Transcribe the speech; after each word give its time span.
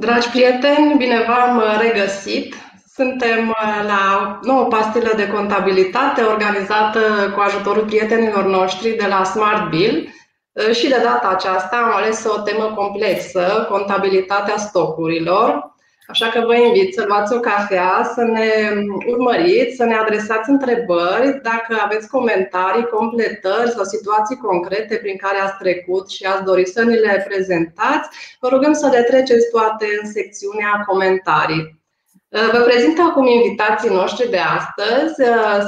Dragi 0.00 0.28
prieteni, 0.28 0.96
bine 0.96 1.24
v-am 1.28 1.62
regăsit! 1.80 2.54
Suntem 2.94 3.48
uh, 3.48 3.84
la 3.86 4.38
nouă 4.42 4.64
pastilă 4.64 5.12
de 5.16 5.28
contabilitate 5.28 6.22
organizată 6.22 7.00
cu 7.34 7.40
ajutorul 7.40 7.84
prietenilor 7.84 8.44
noștri 8.44 8.90
de 8.90 9.06
la 9.06 9.24
Smart 9.24 9.68
Bill 9.68 10.08
uh, 10.52 10.74
și 10.74 10.88
de 10.88 11.00
data 11.02 11.28
aceasta 11.28 11.76
am 11.76 11.92
ales 11.94 12.24
o 12.24 12.40
temă 12.40 12.72
complexă, 12.76 13.66
contabilitatea 13.70 14.56
stocurilor. 14.56 15.74
Așa 16.10 16.28
că 16.28 16.40
vă 16.46 16.54
invit 16.54 16.94
să 16.94 17.04
luați 17.06 17.34
o 17.34 17.40
cafea, 17.40 18.10
să 18.14 18.22
ne 18.22 18.48
urmăriți, 19.06 19.76
să 19.76 19.84
ne 19.84 19.94
adresați 19.94 20.50
întrebări. 20.50 21.40
Dacă 21.42 21.80
aveți 21.84 22.08
comentarii, 22.08 22.86
completări 22.86 23.70
sau 23.70 23.84
situații 23.84 24.36
concrete 24.36 24.96
prin 24.96 25.16
care 25.16 25.38
ați 25.38 25.58
trecut 25.58 26.10
și 26.10 26.24
ați 26.24 26.44
dori 26.44 26.66
să 26.66 26.82
ni 26.82 26.94
le 26.94 27.24
prezentați, 27.28 28.08
vă 28.40 28.48
rugăm 28.48 28.72
să 28.72 28.88
le 28.92 29.02
treceți 29.02 29.50
toate 29.50 29.86
în 30.02 30.10
secțiunea 30.10 30.84
comentarii. 30.86 31.79
Vă 32.32 32.60
prezint 32.64 32.98
acum 32.98 33.26
invitații 33.26 33.90
noștri 33.90 34.30
de 34.30 34.38
astăzi. 34.38 35.14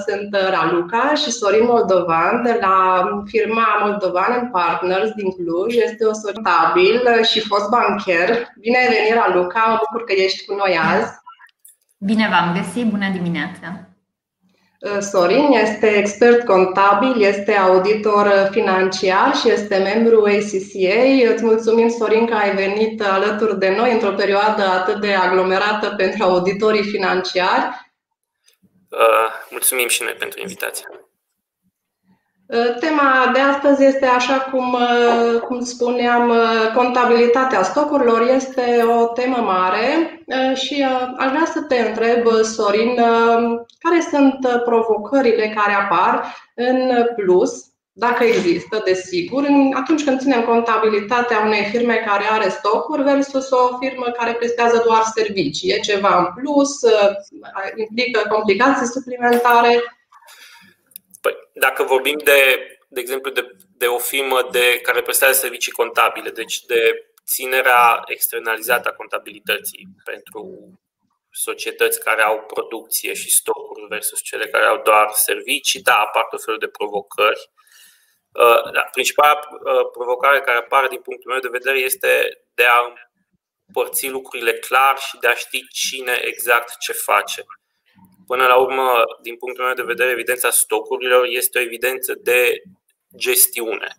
Sunt 0.07 0.37
Raluca 0.51 1.15
și 1.15 1.31
Sorin 1.31 1.65
Moldovan 1.65 2.43
de 2.43 2.59
la 2.61 3.05
firma 3.27 3.67
Moldovan 3.85 4.51
Partners 4.51 5.11
din 5.11 5.31
Cluj. 5.31 5.75
Este 5.75 6.05
o 6.05 6.13
societabil 6.13 7.23
și 7.23 7.41
fost 7.41 7.69
bancher. 7.69 8.47
Bine 8.61 8.79
ai 8.79 8.89
venit, 8.89 9.15
Raluca! 9.15 9.65
Mă 9.69 9.79
bucur 9.79 10.05
că 10.07 10.13
ești 10.13 10.45
cu 10.45 10.55
noi 10.55 10.79
azi. 10.93 11.13
Bine 11.99 12.29
v-am 12.31 12.55
găsit! 12.57 12.91
Bună 12.91 13.09
dimineața! 13.13 13.92
Uh, 14.85 14.99
Sorin 15.01 15.53
este 15.53 15.87
expert 15.87 16.45
contabil, 16.45 17.23
este 17.23 17.53
auditor 17.53 18.49
financiar 18.51 19.35
și 19.37 19.51
este 19.51 19.77
membru 19.77 20.25
ACCA. 20.25 21.33
Îți 21.33 21.45
mulțumim, 21.45 21.89
Sorin, 21.89 22.27
că 22.27 22.35
ai 22.35 22.55
venit 22.55 23.03
alături 23.03 23.59
de 23.59 23.75
noi 23.77 23.93
într-o 23.93 24.13
perioadă 24.13 24.63
atât 24.63 25.01
de 25.01 25.13
aglomerată 25.13 25.95
pentru 25.97 26.23
auditorii 26.23 26.83
financiari. 26.85 27.65
Uh, 28.89 29.31
mulțumim 29.51 29.89
și 29.89 30.03
noi 30.03 30.13
pentru 30.13 30.41
invitație. 30.41 30.87
Uh, 32.47 32.77
tema 32.81 33.31
de 33.33 33.39
astăzi 33.39 33.85
este, 33.85 34.07
așa 34.07 34.39
cum, 34.39 34.73
uh, 34.73 35.41
cum 35.41 35.65
spuneam, 35.65 36.29
uh, 36.29 36.73
contabilitatea 36.75 37.63
stocurilor. 37.63 38.29
Este 38.35 38.83
o 39.01 39.07
temă 39.07 39.37
mare 39.37 40.19
și 40.55 40.87
aș 41.17 41.31
vrea 41.31 41.45
să 41.53 41.61
te 41.61 41.79
întreb, 41.79 42.27
Sorin, 42.43 42.95
care 43.79 44.01
sunt 44.11 44.63
provocările 44.65 45.53
care 45.57 45.73
apar 45.73 46.35
în 46.55 47.07
plus, 47.17 47.53
dacă 47.93 48.25
există, 48.25 48.83
desigur, 48.85 49.47
atunci 49.75 50.05
când 50.05 50.21
ținem 50.21 50.43
contabilitatea 50.43 51.43
unei 51.45 51.65
firme 51.65 51.95
care 52.07 52.25
are 52.31 52.49
stocuri 52.49 53.03
versus 53.03 53.51
o 53.51 53.79
firmă 53.81 54.07
care 54.19 54.33
prestează 54.33 54.83
doar 54.87 55.03
servicii. 55.15 55.71
E 55.71 55.79
ceva 55.79 56.19
în 56.19 56.43
plus, 56.43 56.71
implică 57.77 58.29
complicații 58.29 58.87
suplimentare 58.87 59.69
Păi, 59.69 59.81
dacă 61.55 61.83
vorbim 61.83 62.19
de, 62.19 62.67
de 62.89 63.01
exemplu, 63.01 63.31
de, 63.31 63.57
de 63.77 63.87
o 63.87 63.99
firmă 63.99 64.49
de, 64.51 64.81
care 64.81 65.03
prestează 65.03 65.39
servicii 65.39 65.73
contabile, 65.73 66.31
deci 66.31 66.61
de 66.61 67.07
ținerea 67.27 68.03
externalizată 68.07 68.89
a 68.89 68.93
contabilității 68.93 69.89
pentru 70.05 70.71
societăți 71.31 72.01
care 72.01 72.23
au 72.23 72.41
producție 72.41 73.15
și 73.15 73.31
stocuri 73.31 73.87
versus 73.89 74.21
cele 74.23 74.47
care 74.47 74.65
au 74.65 74.83
doar 74.83 75.11
servicii, 75.13 75.83
da, 75.83 75.95
apar 75.95 76.27
tot 76.31 76.45
felul 76.45 76.59
de 76.59 76.69
provocări. 76.69 77.51
Uh, 78.33 78.73
da, 78.73 78.83
principala 78.93 79.33
uh, 79.33 79.91
provocare 79.93 80.41
care 80.41 80.59
apare 80.59 80.89
din 80.89 81.01
punctul 81.01 81.31
meu 81.31 81.41
de 81.41 81.49
vedere 81.59 81.79
este 81.79 82.43
de 82.55 82.65
a 82.65 82.93
împărți 83.67 84.09
lucrurile 84.09 84.53
clar 84.53 84.99
și 84.99 85.17
de 85.21 85.27
a 85.27 85.35
ști 85.35 85.69
cine 85.69 86.21
exact 86.23 86.79
ce 86.79 86.93
face. 86.93 87.45
Până 88.33 88.47
la 88.47 88.57
urmă, 88.57 89.05
din 89.23 89.37
punctul 89.37 89.65
meu 89.65 89.75
de 89.75 89.83
vedere, 89.83 90.11
evidența 90.11 90.51
stocurilor 90.51 91.27
este 91.27 91.59
o 91.59 91.63
evidență 91.63 92.15
de 92.15 92.63
gestiune 93.17 93.95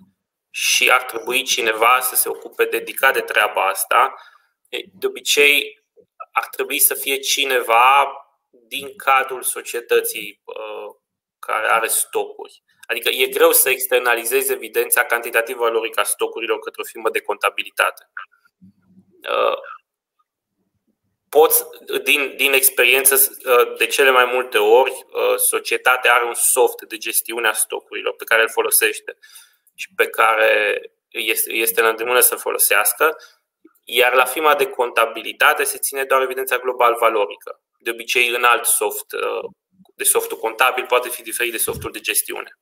și 0.50 0.92
ar 0.92 1.04
trebui 1.04 1.44
cineva 1.44 2.00
să 2.02 2.16
se 2.16 2.30
ocupe 2.30 2.66
dedicat 2.66 3.14
de 3.14 3.22
treaba 3.22 3.68
asta. 3.68 4.14
De 4.94 5.08
obicei, 5.08 5.84
ar 6.32 6.48
trebui 6.48 6.80
să 6.80 6.94
fie 6.94 7.18
cineva 7.18 8.12
din 8.50 8.96
cadrul 8.96 9.42
societății 9.42 10.42
uh, 10.44 10.96
care 11.40 11.68
are 11.68 11.88
stocuri. 11.88 12.64
Adică 12.88 13.10
e 13.10 13.26
greu 13.26 13.52
să 13.52 13.70
externalizezi 13.70 14.52
evidența 14.52 15.06
cantitativă 15.06 15.60
valorică 15.60 16.00
a 16.00 16.04
stocurilor 16.04 16.60
către 16.60 16.82
o 16.82 16.90
firmă 16.92 17.10
de 17.10 17.22
contabilitate. 17.22 18.12
Uh, 21.34 21.40
poți, 21.40 21.64
din, 22.04 22.34
din 22.38 22.54
experiență, 22.54 23.16
uh, 23.16 23.78
de 23.78 23.86
cele 23.86 24.12
mai 24.12 24.26
multe 24.34 24.58
ori, 24.58 24.92
uh, 24.92 25.38
societatea 25.38 26.14
are 26.14 26.26
un 26.26 26.34
soft 26.34 26.82
de 26.82 26.98
gestiune 26.98 27.48
a 27.48 27.54
stocurilor 27.54 28.16
pe 28.16 28.24
care 28.24 28.42
îl 28.42 28.50
folosește 28.50 29.18
și 29.76 29.88
pe 29.96 30.08
care 30.08 30.82
este, 31.10 31.52
este 31.52 31.82
în 31.82 31.88
îndemână 31.88 32.20
să 32.20 32.36
folosească, 32.36 33.16
iar 33.84 34.14
la 34.14 34.26
firma 34.26 34.56
de 34.56 34.66
contabilitate 34.66 35.64
se 35.64 35.78
ține 35.78 36.04
doar 36.04 36.22
evidența 36.22 36.58
global 36.58 36.96
valorică. 37.00 37.62
De 37.80 37.90
obicei, 37.90 38.28
în 38.28 38.44
alt 38.44 38.66
soft, 38.66 39.12
uh, 39.12 39.50
de 39.96 40.04
softul 40.04 40.38
contabil 40.38 40.86
poate 40.86 41.10
fi 41.10 41.22
diferit 41.22 41.52
de 41.52 41.58
softul 41.58 41.92
de 41.92 42.00
gestiune. 42.00 42.58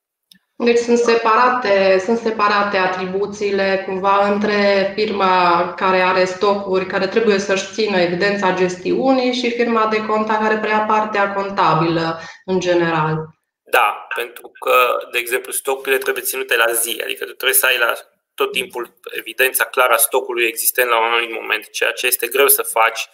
Deci 0.64 0.78
sunt 0.78 0.98
separate, 0.98 2.02
sunt 2.06 2.18
separate 2.18 2.78
atribuțiile 2.78 3.84
cumva 3.86 4.28
între 4.28 4.92
firma 4.96 5.74
care 5.78 6.02
are 6.02 6.26
stocuri, 6.26 6.86
care 6.86 7.08
trebuie 7.08 7.38
să-și 7.40 7.74
țină 7.74 8.00
evidența 8.00 8.54
gestiunii 8.54 9.34
și 9.34 9.52
firma 9.52 9.88
de 9.88 10.06
conta 10.06 10.38
care 10.38 10.58
preia 10.58 10.80
partea 10.80 11.34
contabilă 11.34 12.20
în 12.46 12.60
general. 12.60 13.16
Da, 13.64 14.08
pentru 14.16 14.52
că, 14.60 14.98
de 15.12 15.18
exemplu, 15.18 15.52
stocurile 15.52 15.98
trebuie 15.98 16.24
ținute 16.24 16.56
la 16.56 16.72
zi, 16.72 17.02
adică 17.04 17.26
tu 17.26 17.34
trebuie 17.34 17.58
să 17.58 17.66
ai 17.66 17.78
la 17.78 17.94
tot 18.36 18.52
timpul 18.52 19.00
evidența 19.18 19.66
clară 19.66 19.94
a 19.94 19.98
stocului 19.98 20.46
existent 20.46 20.90
la 20.90 20.98
un 20.98 21.04
anumit 21.04 21.34
moment, 21.34 21.70
ceea 21.70 21.92
ce 21.92 22.08
este 22.08 22.28
greu 22.28 22.48
să 22.48 22.62
faci 22.62 23.10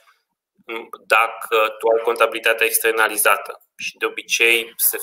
dacă 1.08 1.58
tu 1.80 1.88
ai 1.88 2.04
contabilitatea 2.04 2.66
externalizată. 2.66 3.62
Și 3.78 3.98
de 3.98 4.06
obicei 4.06 4.74
se 4.76 4.98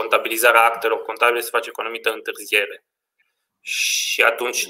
contabilizarea 0.00 0.64
actelor 0.64 1.02
contabile 1.02 1.40
se 1.40 1.56
face 1.56 1.70
cu 1.70 1.80
o 1.80 1.82
anumită 1.82 2.10
întârziere. 2.12 2.84
Și 3.60 4.22
atunci 4.22 4.66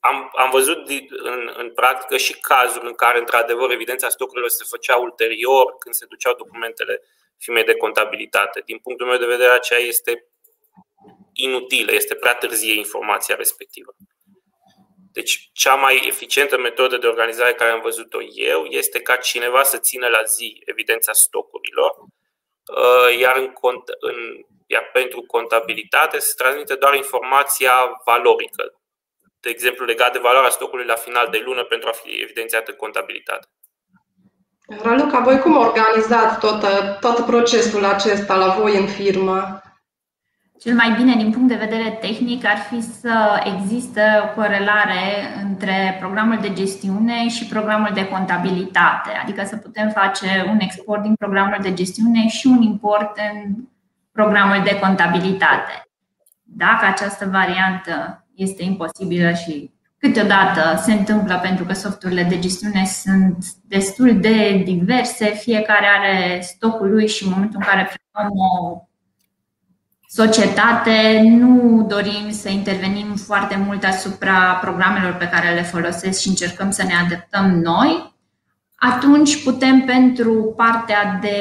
am, 0.00 0.30
am 0.36 0.50
văzut 0.50 0.88
în, 1.08 1.52
în 1.56 1.72
practică 1.74 2.16
și 2.16 2.40
cazuri 2.40 2.86
în 2.86 2.94
care, 2.94 3.18
într-adevăr, 3.18 3.70
evidența 3.70 4.08
stocurilor 4.08 4.48
se 4.48 4.64
făcea 4.68 4.96
ulterior 4.96 5.76
când 5.78 5.94
se 5.94 6.06
duceau 6.08 6.34
documentele 6.34 7.02
firmei 7.38 7.64
de 7.64 7.74
contabilitate. 7.74 8.62
Din 8.64 8.78
punctul 8.78 9.06
meu 9.06 9.18
de 9.18 9.26
vedere, 9.26 9.52
aceea 9.52 9.80
este 9.80 10.26
inutilă, 11.32 11.92
este 11.92 12.14
prea 12.14 12.34
târzie 12.34 12.74
informația 12.74 13.34
respectivă. 13.34 13.94
Deci, 15.12 15.50
cea 15.52 15.74
mai 15.74 16.06
eficientă 16.06 16.58
metodă 16.58 16.96
de 16.96 17.06
organizare 17.06 17.54
care 17.54 17.70
am 17.70 17.80
văzut-o 17.80 18.18
eu 18.22 18.64
este 18.64 19.00
ca 19.00 19.16
cineva 19.16 19.62
să 19.62 19.78
țină 19.78 20.06
la 20.06 20.22
zi 20.22 20.62
evidența 20.64 21.12
stocurilor, 21.12 21.90
uh, 21.98 23.18
iar 23.18 23.36
în, 23.36 23.52
în 24.00 24.16
iar 24.74 24.84
pentru 24.92 25.20
contabilitate 25.34 26.16
se 26.18 26.32
transmite 26.40 26.74
doar 26.74 26.94
informația 26.94 27.74
valorică, 28.10 28.64
de 29.44 29.48
exemplu 29.50 29.84
legat 29.84 30.12
de 30.12 30.26
valoarea 30.28 30.56
stocului 30.58 30.86
la 30.92 31.02
final 31.04 31.26
de 31.30 31.40
lună 31.46 31.62
pentru 31.72 31.88
a 31.88 31.98
fi 32.00 32.10
evidențiată 32.24 32.70
în 32.70 32.76
contabilitate. 32.84 33.46
Raluca, 34.82 35.18
voi 35.20 35.38
cum 35.38 35.56
organizați 35.56 36.38
tot, 36.38 36.60
tot 37.00 37.26
procesul 37.26 37.84
acesta 37.84 38.34
la 38.36 38.48
voi 38.58 38.76
în 38.76 38.86
firmă? 38.86 39.38
Cel 40.60 40.74
mai 40.74 40.94
bine 40.96 41.14
din 41.16 41.30
punct 41.30 41.48
de 41.48 41.64
vedere 41.66 41.98
tehnic 42.00 42.44
ar 42.44 42.56
fi 42.56 42.80
să 42.80 43.42
există 43.54 44.00
o 44.24 44.40
corelare 44.40 45.04
între 45.42 45.96
programul 46.00 46.38
de 46.40 46.52
gestiune 46.52 47.28
și 47.28 47.46
programul 47.46 47.90
de 47.94 48.08
contabilitate, 48.08 49.10
adică 49.22 49.44
să 49.44 49.56
putem 49.56 49.90
face 49.90 50.44
un 50.48 50.58
export 50.60 51.02
din 51.02 51.14
programul 51.14 51.58
de 51.62 51.74
gestiune 51.74 52.28
și 52.28 52.46
un 52.46 52.62
import 52.62 53.16
în 53.16 53.54
programul 54.14 54.62
de 54.64 54.78
contabilitate. 54.78 55.88
Dacă 56.42 56.86
această 56.86 57.28
variantă 57.28 58.26
este 58.34 58.62
imposibilă 58.62 59.32
și 59.32 59.72
câteodată 59.98 60.80
se 60.82 60.92
întâmplă 60.92 61.38
pentru 61.42 61.64
că 61.64 61.72
softurile 61.72 62.22
de 62.22 62.38
gestiune 62.38 62.86
sunt 62.86 63.44
destul 63.62 64.20
de 64.20 64.62
diverse, 64.64 65.24
fiecare 65.24 65.86
are 65.98 66.40
stocul 66.42 66.90
lui 66.90 67.08
și 67.08 67.24
în 67.24 67.30
momentul 67.30 67.58
în 67.60 67.66
care 67.66 67.82
plecăm 67.82 68.30
o 68.30 68.82
societate, 70.06 71.20
nu 71.24 71.84
dorim 71.88 72.30
să 72.30 72.48
intervenim 72.48 73.14
foarte 73.14 73.56
mult 73.56 73.84
asupra 73.84 74.54
programelor 74.54 75.12
pe 75.14 75.28
care 75.28 75.54
le 75.54 75.62
folosesc 75.62 76.20
și 76.20 76.28
încercăm 76.28 76.70
să 76.70 76.82
ne 76.82 76.94
adaptăm 76.94 77.50
noi, 77.50 78.13
atunci 78.92 79.42
putem 79.44 79.84
pentru 79.84 80.52
partea 80.56 81.18
de 81.20 81.38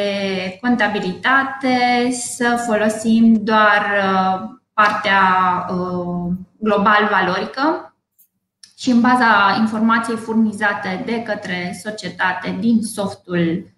contabilitate 0.62 2.10
să 2.12 2.64
folosim 2.66 3.44
doar 3.44 3.82
uh, 4.04 4.50
partea 4.74 5.22
uh, 5.70 6.34
global 6.58 7.08
valorică 7.12 7.96
și 8.78 8.90
în 8.90 9.02
baza 9.02 9.56
informației 9.60 10.18
furnizate 10.18 11.04
de 11.06 11.22
către 11.22 11.80
societate 11.84 12.58
din 12.60 12.82
softul 12.82 13.74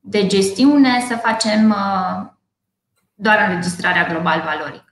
de 0.00 0.26
gestiune 0.26 1.04
să 1.08 1.16
facem 1.16 1.70
uh, 1.70 2.26
doar 3.14 3.46
înregistrarea 3.48 4.06
global 4.06 4.42
valoric. 4.44 4.85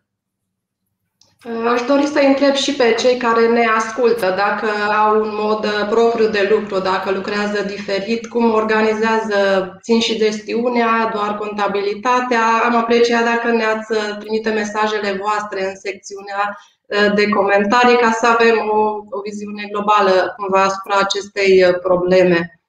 Aș 1.44 1.82
dori 1.82 2.06
să 2.06 2.18
întreb 2.18 2.54
și 2.54 2.72
pe 2.74 2.94
cei 2.98 3.16
care 3.16 3.48
ne 3.48 3.66
ascultă 3.66 4.34
dacă 4.36 4.66
au 5.04 5.20
un 5.20 5.30
mod 5.32 5.86
propriu 5.90 6.28
de 6.28 6.48
lucru, 6.50 6.78
dacă 6.78 7.10
lucrează 7.10 7.62
diferit, 7.62 8.26
cum 8.26 8.52
organizează, 8.52 9.38
țin 9.82 10.00
și 10.00 10.16
gestiunea, 10.16 11.10
doar 11.14 11.36
contabilitatea. 11.36 12.42
Am 12.64 12.76
apreciat 12.76 13.24
dacă 13.24 13.56
ne-ați 13.56 13.92
trimite 14.18 14.50
mesajele 14.50 15.20
voastre 15.22 15.64
în 15.68 15.76
secțiunea 15.76 16.58
de 17.14 17.28
comentarii 17.28 17.96
ca 17.96 18.10
să 18.10 18.26
avem 18.26 18.56
o, 18.70 18.80
o 19.16 19.20
viziune 19.24 19.68
globală 19.72 20.34
cumva 20.36 20.62
asupra 20.62 20.96
acestei 20.98 21.64
probleme. 21.82 22.60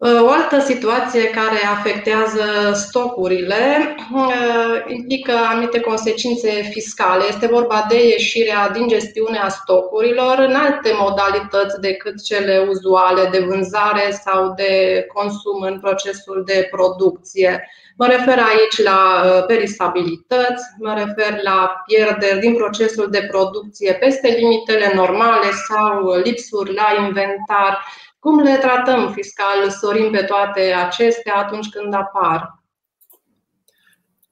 O 0.00 0.30
altă 0.30 0.60
situație 0.60 1.30
care 1.30 1.66
afectează 1.78 2.72
stocurile 2.74 3.94
uh, 4.14 4.84
implică 4.86 5.32
anumite 5.32 5.80
consecințe 5.80 6.50
fiscale. 6.72 7.24
Este 7.28 7.46
vorba 7.46 7.86
de 7.88 8.06
ieșirea 8.06 8.68
din 8.68 8.88
gestiunea 8.88 9.48
stocurilor 9.48 10.38
în 10.38 10.54
alte 10.54 10.90
modalități 10.98 11.80
decât 11.80 12.22
cele 12.22 12.66
uzuale 12.68 13.28
de 13.30 13.38
vânzare 13.38 14.10
sau 14.24 14.52
de 14.56 15.04
consum 15.14 15.62
în 15.62 15.80
procesul 15.80 16.42
de 16.46 16.68
producție. 16.70 17.68
Mă 17.96 18.06
refer 18.06 18.38
aici 18.38 18.82
la 18.82 19.22
uh, 19.24 19.44
perisabilități, 19.46 20.64
mă 20.78 20.94
refer 20.94 21.42
la 21.42 21.82
pierderi 21.86 22.38
din 22.38 22.54
procesul 22.54 23.10
de 23.10 23.26
producție 23.30 23.92
peste 23.92 24.28
limitele 24.28 24.92
normale 24.94 25.50
sau 25.68 26.14
lipsuri 26.24 26.74
la 26.74 27.04
inventar 27.06 27.84
cum 28.18 28.42
le 28.42 28.56
tratăm 28.56 29.12
fiscal, 29.12 29.70
Sorin, 29.70 30.10
pe 30.10 30.24
toate 30.24 30.60
acestea 30.60 31.34
atunci 31.34 31.68
când 31.68 31.94
apar? 31.94 32.54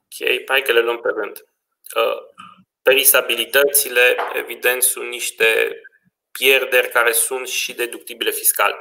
Ok, 0.05 0.29
hai 0.49 0.63
că 0.63 0.73
le 0.73 0.81
luăm 0.81 1.01
pe 1.01 1.09
rând. 1.09 1.45
Uh, 1.97 2.19
perisabilitățile, 2.83 4.17
evident, 4.35 4.83
sunt 4.83 5.09
niște 5.09 5.81
pierderi 6.39 6.89
care 6.89 7.13
sunt 7.13 7.47
și 7.47 7.75
deductibile 7.75 8.31
fiscal. 8.31 8.79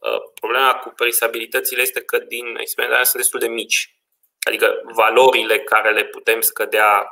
Uh, 0.00 0.20
problema 0.34 0.74
cu 0.74 0.88
perisabilitățile 0.88 1.80
este 1.82 2.00
că 2.00 2.18
din 2.18 2.56
experiența 2.56 3.02
sunt 3.02 3.22
destul 3.22 3.40
de 3.40 3.48
mici. 3.48 3.94
Adică 4.42 4.80
valorile 4.94 5.58
care 5.58 5.92
le 5.92 6.04
putem 6.04 6.40
scădea 6.40 7.06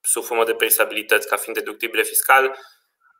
sub 0.00 0.24
formă 0.24 0.44
de 0.44 0.54
perisabilități 0.54 1.28
ca 1.28 1.36
fiind 1.36 1.58
deductibile 1.58 2.02
fiscal 2.02 2.58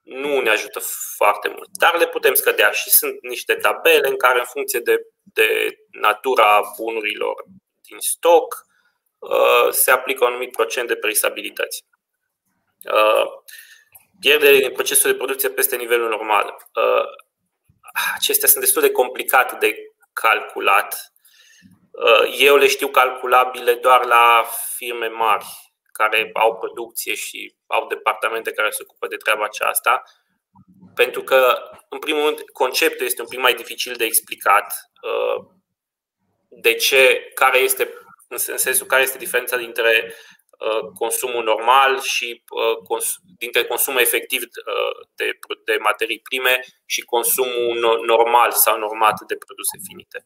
nu 0.05 0.41
ne 0.41 0.51
ajută 0.51 0.81
foarte 1.17 1.49
mult, 1.49 1.69
dar 1.73 1.99
le 1.99 2.09
putem 2.09 2.35
scădea 2.35 2.71
și 2.71 2.91
sunt 2.91 3.23
niște 3.23 3.55
tabele 3.55 4.09
în 4.09 4.17
care, 4.17 4.39
în 4.39 4.45
funcție 4.45 4.81
de, 4.81 4.97
de 5.23 5.79
natura 5.91 6.61
bunurilor 6.77 7.45
din 7.83 7.99
stoc, 7.99 8.67
uh, 9.19 9.71
se 9.71 9.91
aplică 9.91 10.25
un 10.25 10.31
anumit 10.31 10.53
procent 10.53 10.89
de 10.89 10.97
perisabilități. 10.97 11.85
Uh, 12.93 13.27
Pierderile 14.21 14.67
din 14.67 14.73
procesul 14.73 15.11
de 15.11 15.17
producție 15.17 15.49
peste 15.49 15.77
nivelul 15.77 16.09
normal. 16.09 16.56
Uh, 16.75 17.05
acestea 18.15 18.49
sunt 18.49 18.65
destul 18.65 18.83
de 18.83 18.91
complicate 18.91 19.56
de 19.61 19.75
calculat. 20.12 21.12
Eu 22.39 22.56
le 22.56 22.67
știu 22.67 22.89
calculabile 22.89 23.75
doar 23.75 24.05
la 24.05 24.45
firme 24.77 25.06
mari 25.06 25.45
care 25.99 26.31
au 26.32 26.56
producție 26.56 27.14
și 27.14 27.55
au 27.67 27.87
departamente 27.87 28.52
care 28.52 28.70
se 28.70 28.82
ocupă 28.82 29.06
de 29.06 29.17
treaba 29.17 29.44
aceasta, 29.44 30.02
pentru 30.94 31.23
că, 31.23 31.56
în 31.88 31.99
primul 31.99 32.25
rând, 32.25 32.41
conceptul 32.52 33.06
este 33.06 33.20
un 33.23 33.29
pic 33.29 33.38
mai 33.38 33.55
dificil 33.55 33.94
de 33.94 34.05
explicat. 34.05 34.75
Uh, 35.02 35.44
de 36.49 36.75
ce, 36.75 37.31
care 37.35 37.58
este, 37.58 37.94
în 38.29 38.38
sensul 38.38 38.87
care 38.87 39.02
este 39.02 39.19
diferența 39.19 39.56
dintre 39.56 40.14
uh, 40.58 40.91
consumul 40.99 41.44
normal 41.44 42.00
și 42.00 42.43
uh, 42.88 43.02
dintre 43.38 43.64
consumul 43.64 44.00
efectiv 44.00 44.43
de, 45.14 45.31
de 45.64 45.76
materii 45.81 46.20
prime 46.20 46.61
și 46.87 47.00
consumul 47.00 48.02
normal 48.06 48.52
sau 48.52 48.79
normat 48.79 49.20
de 49.26 49.37
produse 49.37 49.76
finite 49.88 50.25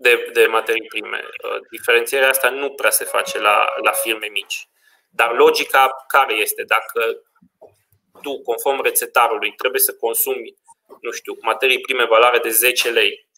de, 0.00 0.30
de 0.32 0.46
materii 0.46 0.86
prime. 0.88 1.20
Uh, 1.44 1.60
diferențierea 1.70 2.28
asta 2.28 2.50
nu 2.50 2.70
prea 2.70 2.90
se 2.90 3.04
face 3.04 3.38
la, 3.38 3.64
la 3.82 3.90
firme 3.90 4.26
mici. 4.26 4.68
Dar 5.10 5.34
logica 5.34 6.04
care 6.08 6.34
este? 6.34 6.62
Dacă 6.62 7.22
tu, 8.22 8.42
conform 8.42 8.82
rețetarului, 8.82 9.52
trebuie 9.52 9.80
să 9.80 9.94
consumi, 9.94 10.54
nu 11.00 11.10
știu, 11.10 11.36
materii 11.40 11.80
prime 11.80 12.04
valoare 12.04 12.38
de 12.38 12.48
10 12.48 12.90
lei, 12.90 13.28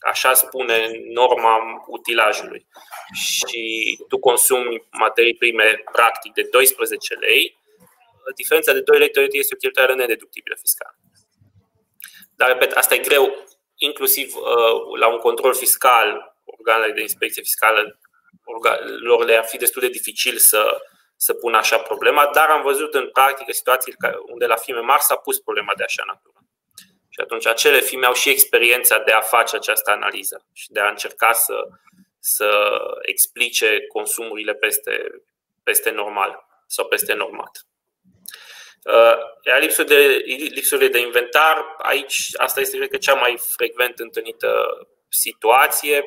așa 0.00 0.34
spune 0.34 0.90
norma 1.04 1.84
utilajului, 1.86 2.66
și 3.12 3.96
tu 4.08 4.18
consumi 4.18 4.86
materii 4.90 5.34
prime 5.34 5.82
practic 5.92 6.32
de 6.32 6.42
12 6.42 7.14
lei, 7.14 7.58
diferența 8.36 8.72
de 8.72 8.80
2 8.80 8.98
lei 8.98 9.10
teoretic 9.10 9.40
este 9.40 9.54
o 9.54 9.58
cheltuială 9.58 9.94
nedeductibilă 9.94 10.56
fiscală. 10.60 10.96
Dar, 12.36 12.48
repet, 12.48 12.72
asta 12.72 12.94
e 12.94 12.98
greu 12.98 13.46
inclusiv 13.78 14.34
uh, 14.34 14.98
la 14.98 15.08
un 15.08 15.18
control 15.18 15.54
fiscal, 15.54 16.36
organele 16.44 16.92
de 16.92 17.00
inspecție 17.00 17.42
fiscală 17.42 17.98
lor 19.00 19.24
le-ar 19.24 19.44
fi 19.44 19.56
destul 19.56 19.82
de 19.82 19.88
dificil 19.88 20.36
să, 20.36 20.80
să 21.16 21.34
pună 21.34 21.56
așa 21.56 21.78
problema, 21.78 22.30
dar 22.32 22.48
am 22.48 22.62
văzut 22.62 22.94
în 22.94 23.10
practică 23.10 23.52
situații 23.52 23.94
unde 24.26 24.46
la 24.46 24.56
firme 24.56 24.80
mari 24.80 25.02
s-a 25.02 25.16
pus 25.16 25.38
problema 25.38 25.72
de 25.76 25.82
așa 25.82 26.02
natură. 26.06 26.34
Și 27.08 27.20
atunci 27.20 27.46
acele 27.46 27.80
firme 27.80 28.06
au 28.06 28.14
și 28.14 28.30
experiența 28.30 28.98
de 28.98 29.12
a 29.12 29.20
face 29.20 29.56
această 29.56 29.90
analiză 29.90 30.46
și 30.52 30.70
de 30.70 30.80
a 30.80 30.88
încerca 30.88 31.32
să, 31.32 31.68
să 32.18 32.70
explice 33.02 33.86
consumurile 33.92 34.54
peste, 34.54 35.22
peste 35.62 35.90
normal 35.90 36.46
sau 36.66 36.86
peste 36.86 37.14
normat. 37.14 37.67
Uh, 38.94 39.16
iar 39.46 39.60
lipsurile 39.60 39.96
de, 39.96 40.22
lipsurile 40.54 40.88
de 40.88 40.98
inventar, 40.98 41.74
aici 41.78 42.16
asta 42.36 42.60
este 42.60 42.76
cred 42.76 42.90
că 42.90 42.96
cea 42.96 43.14
mai 43.14 43.38
frecvent 43.56 43.98
întâlnită 43.98 44.64
situație 45.08 46.04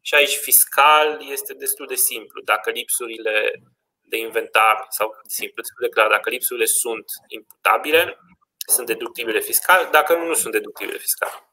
și 0.00 0.14
aici 0.14 0.36
fiscal 0.36 1.26
este 1.30 1.52
destul 1.52 1.86
de 1.86 1.94
simplu. 1.94 2.40
Dacă 2.40 2.70
lipsurile 2.70 3.62
de 4.00 4.16
inventar 4.16 4.86
sau 4.88 5.16
simplu 5.26 5.62
de 5.80 5.88
clar, 5.88 6.08
dacă 6.08 6.30
lipsurile 6.30 6.64
sunt 6.64 7.04
imputabile, 7.28 8.18
sunt 8.66 8.86
deductibile 8.86 9.40
fiscal, 9.40 9.88
dacă 9.90 10.14
nu, 10.14 10.26
nu 10.26 10.34
sunt 10.34 10.52
deductibile 10.52 10.98
fiscal. 10.98 11.52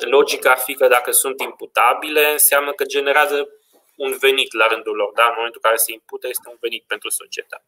Logica 0.00 0.50
ar 0.50 0.58
fi 0.58 0.74
că 0.74 0.86
dacă 0.88 1.10
sunt 1.10 1.40
imputabile, 1.40 2.30
înseamnă 2.30 2.72
că 2.72 2.84
generează 2.84 3.48
un 3.96 4.16
venit 4.20 4.52
la 4.52 4.66
rândul 4.66 4.96
lor. 4.96 5.12
Da? 5.14 5.24
În 5.24 5.34
momentul 5.36 5.60
în 5.62 5.70
care 5.70 5.76
se 5.76 5.92
impută, 5.92 6.28
este 6.28 6.48
un 6.48 6.56
venit 6.60 6.84
pentru 6.86 7.08
societate. 7.10 7.64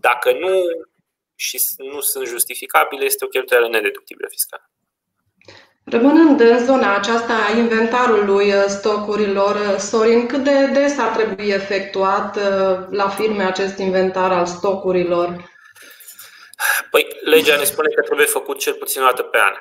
Dacă 0.00 0.32
nu, 0.32 0.50
și 1.36 1.58
nu 1.76 2.00
sunt 2.00 2.26
justificabile, 2.26 3.04
este 3.04 3.24
o 3.24 3.28
cheltuială 3.28 3.68
nedeductibilă 3.68 4.28
fiscală. 4.30 4.70
Rămânând 5.84 6.40
în 6.40 6.64
zona 6.64 6.96
aceasta 6.96 7.34
a 7.34 7.56
inventarului 7.56 8.52
uh, 8.54 8.64
stocurilor, 8.68 9.54
uh, 9.54 9.76
Sorin, 9.78 10.26
cât 10.26 10.44
de 10.44 10.66
des 10.66 10.98
ar 10.98 11.16
trebui 11.16 11.48
efectuat 11.48 12.36
uh, 12.36 12.86
la 12.90 13.08
firme 13.08 13.44
acest 13.44 13.78
inventar 13.78 14.32
al 14.32 14.46
stocurilor? 14.46 15.54
Păi, 16.90 17.06
legea 17.24 17.56
ne 17.56 17.64
spune 17.64 17.88
că 17.94 18.00
trebuie 18.00 18.26
făcut 18.26 18.58
cel 18.58 18.74
puțin 18.74 19.02
o 19.02 19.04
dată 19.04 19.22
pe 19.22 19.38
an. 19.38 19.54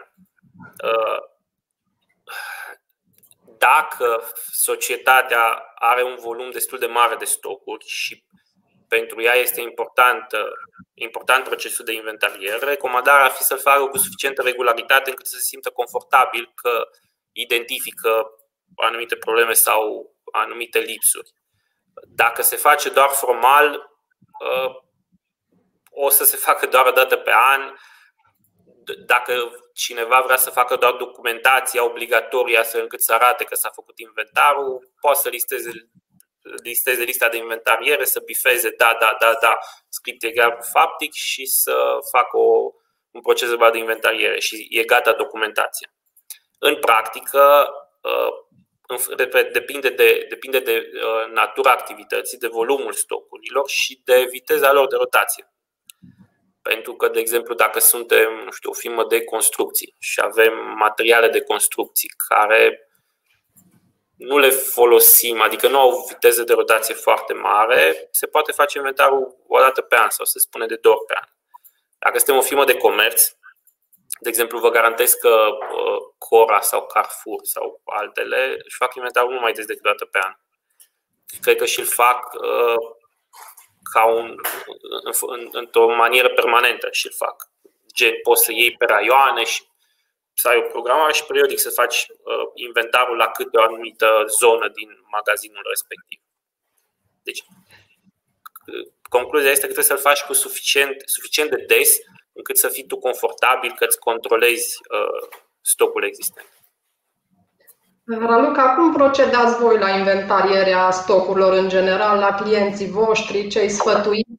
Dacă 3.57 4.23
societatea 4.51 5.73
are 5.75 6.03
un 6.03 6.15
volum 6.19 6.51
destul 6.51 6.79
de 6.79 6.85
mare 6.85 7.15
de 7.15 7.25
stocuri 7.25 7.85
și 7.87 8.25
pentru 8.87 9.21
ea 9.21 9.33
este 9.33 9.61
important, 9.61 10.25
important 10.93 11.43
procesul 11.43 11.85
de 11.85 11.93
inventariere, 11.93 12.65
recomandarea 12.65 13.25
ar 13.25 13.31
fi 13.31 13.43
să 13.43 13.55
facă 13.55 13.85
cu 13.85 13.97
suficientă 13.97 14.41
regularitate 14.41 15.09
încât 15.09 15.25
să 15.25 15.35
se 15.35 15.43
simtă 15.43 15.69
confortabil 15.69 16.51
că 16.55 16.83
identifică 17.31 18.27
anumite 18.75 19.15
probleme 19.15 19.53
sau 19.53 20.13
anumite 20.31 20.79
lipsuri. 20.79 21.31
Dacă 22.07 22.41
se 22.41 22.55
face 22.55 22.89
doar 22.89 23.09
formal, 23.09 23.73
ă, 24.41 24.79
o 25.89 26.09
să 26.09 26.23
se 26.23 26.37
facă 26.37 26.65
doar 26.65 26.85
o 26.85 26.91
dată 26.91 27.17
pe 27.17 27.31
an. 27.33 27.75
Dacă 29.05 29.51
cineva 29.73 30.21
vrea 30.25 30.37
să 30.37 30.49
facă 30.49 30.75
doar 30.75 30.93
documentația 30.93 31.85
obligatorie 31.85 32.57
astfel 32.57 32.81
încât 32.81 33.01
să 33.01 33.13
arate 33.13 33.43
că 33.43 33.55
s-a 33.55 33.69
făcut 33.69 33.99
inventarul, 33.99 34.91
poate 34.99 35.19
să 35.19 35.29
listeze 35.29 35.71
listeze 36.63 37.03
lista 37.03 37.29
de 37.29 37.37
inventariere, 37.37 38.05
să 38.05 38.21
bifeze 38.25 38.69
da, 38.77 38.97
da, 38.99 39.15
da, 39.19 39.37
da, 39.41 39.57
script 39.89 40.23
egal 40.23 40.51
cu 40.51 40.63
faptic 40.71 41.13
și 41.13 41.45
să 41.45 41.97
facă 42.11 42.37
o, 42.37 42.71
un 43.11 43.21
proces 43.21 43.49
de 43.49 43.69
de 43.71 43.77
inventariere 43.77 44.39
și 44.39 44.67
e 44.69 44.83
gata 44.83 45.13
documentația. 45.13 45.93
În 46.59 46.75
practică, 46.75 47.67
uh, 48.01 48.45
depinde 49.51 49.89
de, 49.89 50.25
depinde 50.29 50.59
de 50.59 50.91
uh, 50.93 51.31
natura 51.33 51.71
activității, 51.71 52.37
de 52.37 52.47
volumul 52.47 52.93
stocurilor 52.93 53.69
și 53.69 54.01
de 54.03 54.27
viteza 54.29 54.73
lor 54.73 54.87
de 54.87 54.95
rotație. 54.95 55.49
Pentru 56.61 56.93
că, 56.95 57.07
de 57.07 57.19
exemplu, 57.19 57.53
dacă 57.53 57.79
suntem, 57.79 58.41
nu 58.45 58.51
știu, 58.51 58.69
o 58.69 58.73
firmă 58.73 59.05
de 59.05 59.23
construcții 59.23 59.95
și 59.99 60.21
avem 60.23 60.53
materiale 60.77 61.29
de 61.29 61.41
construcții 61.41 62.09
care 62.27 62.89
nu 64.17 64.37
le 64.37 64.49
folosim, 64.49 65.41
adică 65.41 65.67
nu 65.67 65.79
au 65.79 66.05
viteză 66.07 66.43
de 66.43 66.53
rotație 66.53 66.93
foarte 66.93 67.33
mare, 67.33 68.07
se 68.11 68.27
poate 68.27 68.51
face 68.51 68.77
inventarul 68.77 69.35
o 69.47 69.59
dată 69.59 69.81
pe 69.81 69.95
an 69.95 70.09
sau 70.09 70.25
se 70.25 70.39
spune 70.39 70.65
de 70.65 70.75
două 70.75 70.95
ori 70.95 71.05
pe 71.05 71.13
an. 71.21 71.29
Dacă 71.99 72.17
suntem 72.17 72.37
o 72.37 72.41
firmă 72.41 72.65
de 72.65 72.77
comerț, 72.77 73.35
de 74.19 74.29
exemplu, 74.29 74.59
vă 74.59 74.69
garantez 74.69 75.13
că 75.13 75.29
uh, 75.29 75.97
Cora 76.17 76.61
sau 76.61 76.85
Carrefour 76.85 77.39
sau 77.43 77.81
altele 77.85 78.57
își 78.65 78.75
fac 78.75 78.95
inventarul 78.95 79.33
nu 79.33 79.39
mai 79.39 79.51
des 79.51 79.65
decât 79.65 79.85
o 79.85 79.89
dată 79.89 80.05
pe 80.05 80.19
an. 80.23 80.33
Cred 81.41 81.57
că 81.57 81.65
și 81.65 81.79
îl 81.79 81.85
fac 81.85 82.33
uh, 82.33 82.95
ca 83.93 84.05
un, 84.05 84.35
în, 85.27 85.49
într-o 85.51 85.95
manieră 85.95 86.29
permanentă 86.29 86.87
și 86.91 87.05
îl 87.05 87.13
fac. 87.17 87.49
Gen, 87.93 88.13
poți 88.23 88.43
să 88.43 88.51
iei 88.51 88.71
pe 88.71 88.85
raioane 88.85 89.43
și 89.43 89.63
să 90.35 90.47
ai 90.47 90.57
o 90.57 90.69
programare 90.73 91.13
și 91.13 91.25
periodic 91.25 91.59
să 91.59 91.69
faci 91.69 92.07
uh, 92.09 92.45
inventarul 92.53 93.17
la 93.17 93.27
câte 93.27 93.57
o 93.57 93.61
anumită 93.61 94.07
zonă 94.27 94.67
din 94.67 94.89
magazinul 95.11 95.65
respectiv. 95.69 96.19
Deci, 97.23 97.41
concluzia 99.09 99.49
este 99.49 99.67
că 99.67 99.73
trebuie 99.73 99.91
să-l 99.93 100.09
faci 100.09 100.21
cu 100.21 100.33
suficient, 100.33 100.95
suficient 101.05 101.49
de 101.49 101.65
des 101.67 101.97
încât 102.33 102.57
să 102.57 102.67
fii 102.67 102.85
tu 102.85 102.97
confortabil 102.97 103.73
că 103.77 103.85
îți 103.85 103.99
controlezi 103.99 104.77
uh, 104.91 105.37
stocul 105.61 106.03
existent. 106.03 106.49
Raluca, 108.07 108.75
cum 108.75 108.93
procedați 108.93 109.57
voi 109.57 109.77
la 109.77 109.89
inventarierea 109.89 110.91
stocurilor 110.91 111.53
în 111.53 111.69
general, 111.69 112.19
la 112.19 112.33
clienții 112.33 112.89
voștri, 112.89 113.47
cei 113.47 113.69
sfătuiți, 113.69 114.29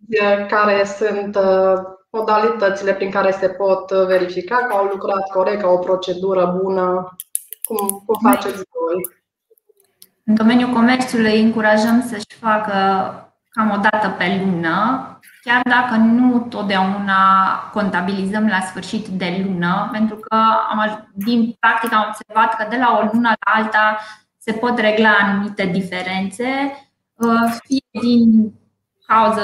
care 0.48 0.84
sunt 0.84 1.36
uh, 1.36 1.78
modalitățile 2.16 2.94
prin 2.94 3.10
care 3.10 3.30
se 3.30 3.48
pot 3.48 3.90
verifica 3.90 4.56
că 4.56 4.76
au 4.76 4.84
lucrat 4.84 5.30
corect, 5.32 5.60
că 5.60 5.66
au 5.66 5.74
o 5.74 5.78
procedură 5.78 6.58
bună? 6.62 7.16
Cum, 7.64 8.02
cum 8.06 8.30
faceți 8.30 8.62
voi? 8.80 9.16
În 10.24 10.34
domeniul 10.34 10.72
comerțului 10.72 11.32
îi 11.32 11.42
încurajăm 11.42 12.02
să-și 12.08 12.38
facă 12.40 12.74
cam 13.50 13.70
o 13.70 13.76
dată 13.76 14.08
pe 14.18 14.40
lună, 14.44 15.10
chiar 15.42 15.62
dacă 15.64 15.96
nu 15.96 16.38
totdeauna 16.38 17.20
contabilizăm 17.72 18.46
la 18.46 18.60
sfârșit 18.60 19.06
de 19.06 19.44
lună, 19.44 19.88
pentru 19.92 20.16
că 20.16 20.36
am, 20.70 21.08
din 21.14 21.56
practică 21.60 21.94
am 21.94 22.06
observat 22.08 22.56
că 22.56 22.66
de 22.70 22.76
la 22.76 22.98
o 22.98 23.08
lună 23.12 23.28
la 23.28 23.52
alta 23.52 23.98
se 24.38 24.52
pot 24.52 24.78
regla 24.78 25.16
anumite 25.20 25.64
diferențe, 25.64 26.46
uh, 27.14 27.56
fie 27.64 28.00
din 28.00 28.52
cauza 29.06 29.42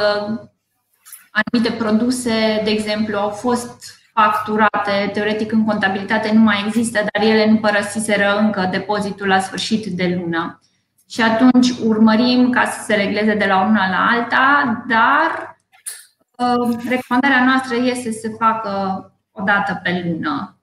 anumite 1.32 1.76
produse, 1.76 2.60
de 2.64 2.70
exemplu, 2.70 3.18
au 3.18 3.28
fost 3.28 4.00
facturate, 4.12 5.10
teoretic 5.12 5.52
în 5.52 5.64
contabilitate 5.64 6.32
nu 6.32 6.40
mai 6.40 6.64
există, 6.66 7.04
dar 7.12 7.22
ele 7.22 7.50
nu 7.50 7.56
părăsiseră 7.56 8.38
încă 8.38 8.68
depozitul 8.70 9.26
la 9.26 9.40
sfârșit 9.40 9.86
de 9.86 10.18
lună. 10.20 10.60
Și 11.08 11.22
atunci 11.22 11.70
urmărim 11.84 12.50
ca 12.50 12.64
să 12.64 12.84
se 12.84 12.94
regleze 12.94 13.34
de 13.34 13.44
la 13.44 13.60
una 13.60 13.90
la 13.90 14.06
alta, 14.10 14.84
dar 14.88 15.56
uh, 16.36 16.76
recomandarea 16.88 17.44
noastră 17.44 17.76
este 17.76 18.12
să 18.12 18.18
se 18.22 18.34
facă 18.38 19.06
o 19.32 19.42
dată 19.42 19.80
pe 19.82 20.04
lună 20.06 20.56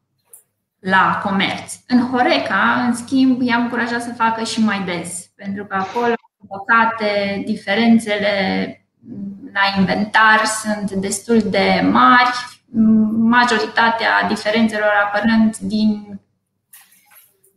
la 0.80 1.22
comerț. 1.24 1.74
În 1.88 2.10
Horeca, 2.10 2.84
în 2.88 2.94
schimb, 2.94 3.42
i-am 3.42 3.62
încurajat 3.62 4.02
să 4.02 4.14
facă 4.14 4.44
și 4.44 4.64
mai 4.64 4.84
des, 4.86 5.30
pentru 5.36 5.66
că 5.66 5.76
acolo, 5.76 6.14
păcate, 6.48 7.42
diferențele 7.46 8.74
la 9.53 9.79
inventar 9.79 10.46
sunt 10.46 10.91
destul 10.91 11.39
de 11.39 11.89
mari, 11.91 12.62
majoritatea 13.12 14.27
diferențelor 14.27 14.91
apărând 15.06 15.58
din 15.58 16.20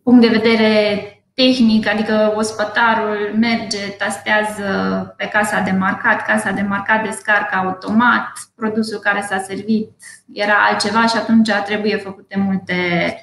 punct 0.02 0.20
de 0.20 0.38
vedere 0.38 1.06
tehnic, 1.34 1.86
adică 1.88 2.32
ospătarul 2.36 3.34
merge, 3.38 3.88
tastează 3.88 5.14
pe 5.16 5.26
casa 5.26 5.60
de 5.60 5.70
marcat, 5.70 6.26
casa 6.26 6.50
de 6.50 6.62
marcat 6.62 7.04
descarcă 7.04 7.54
automat, 7.54 8.32
produsul 8.54 8.98
care 8.98 9.20
s-a 9.28 9.38
servit 9.38 9.90
era 10.32 10.54
altceva 10.68 11.06
și 11.06 11.16
atunci 11.16 11.50
trebuie 11.64 11.96
făcute 11.96 12.38
multe 12.38 13.16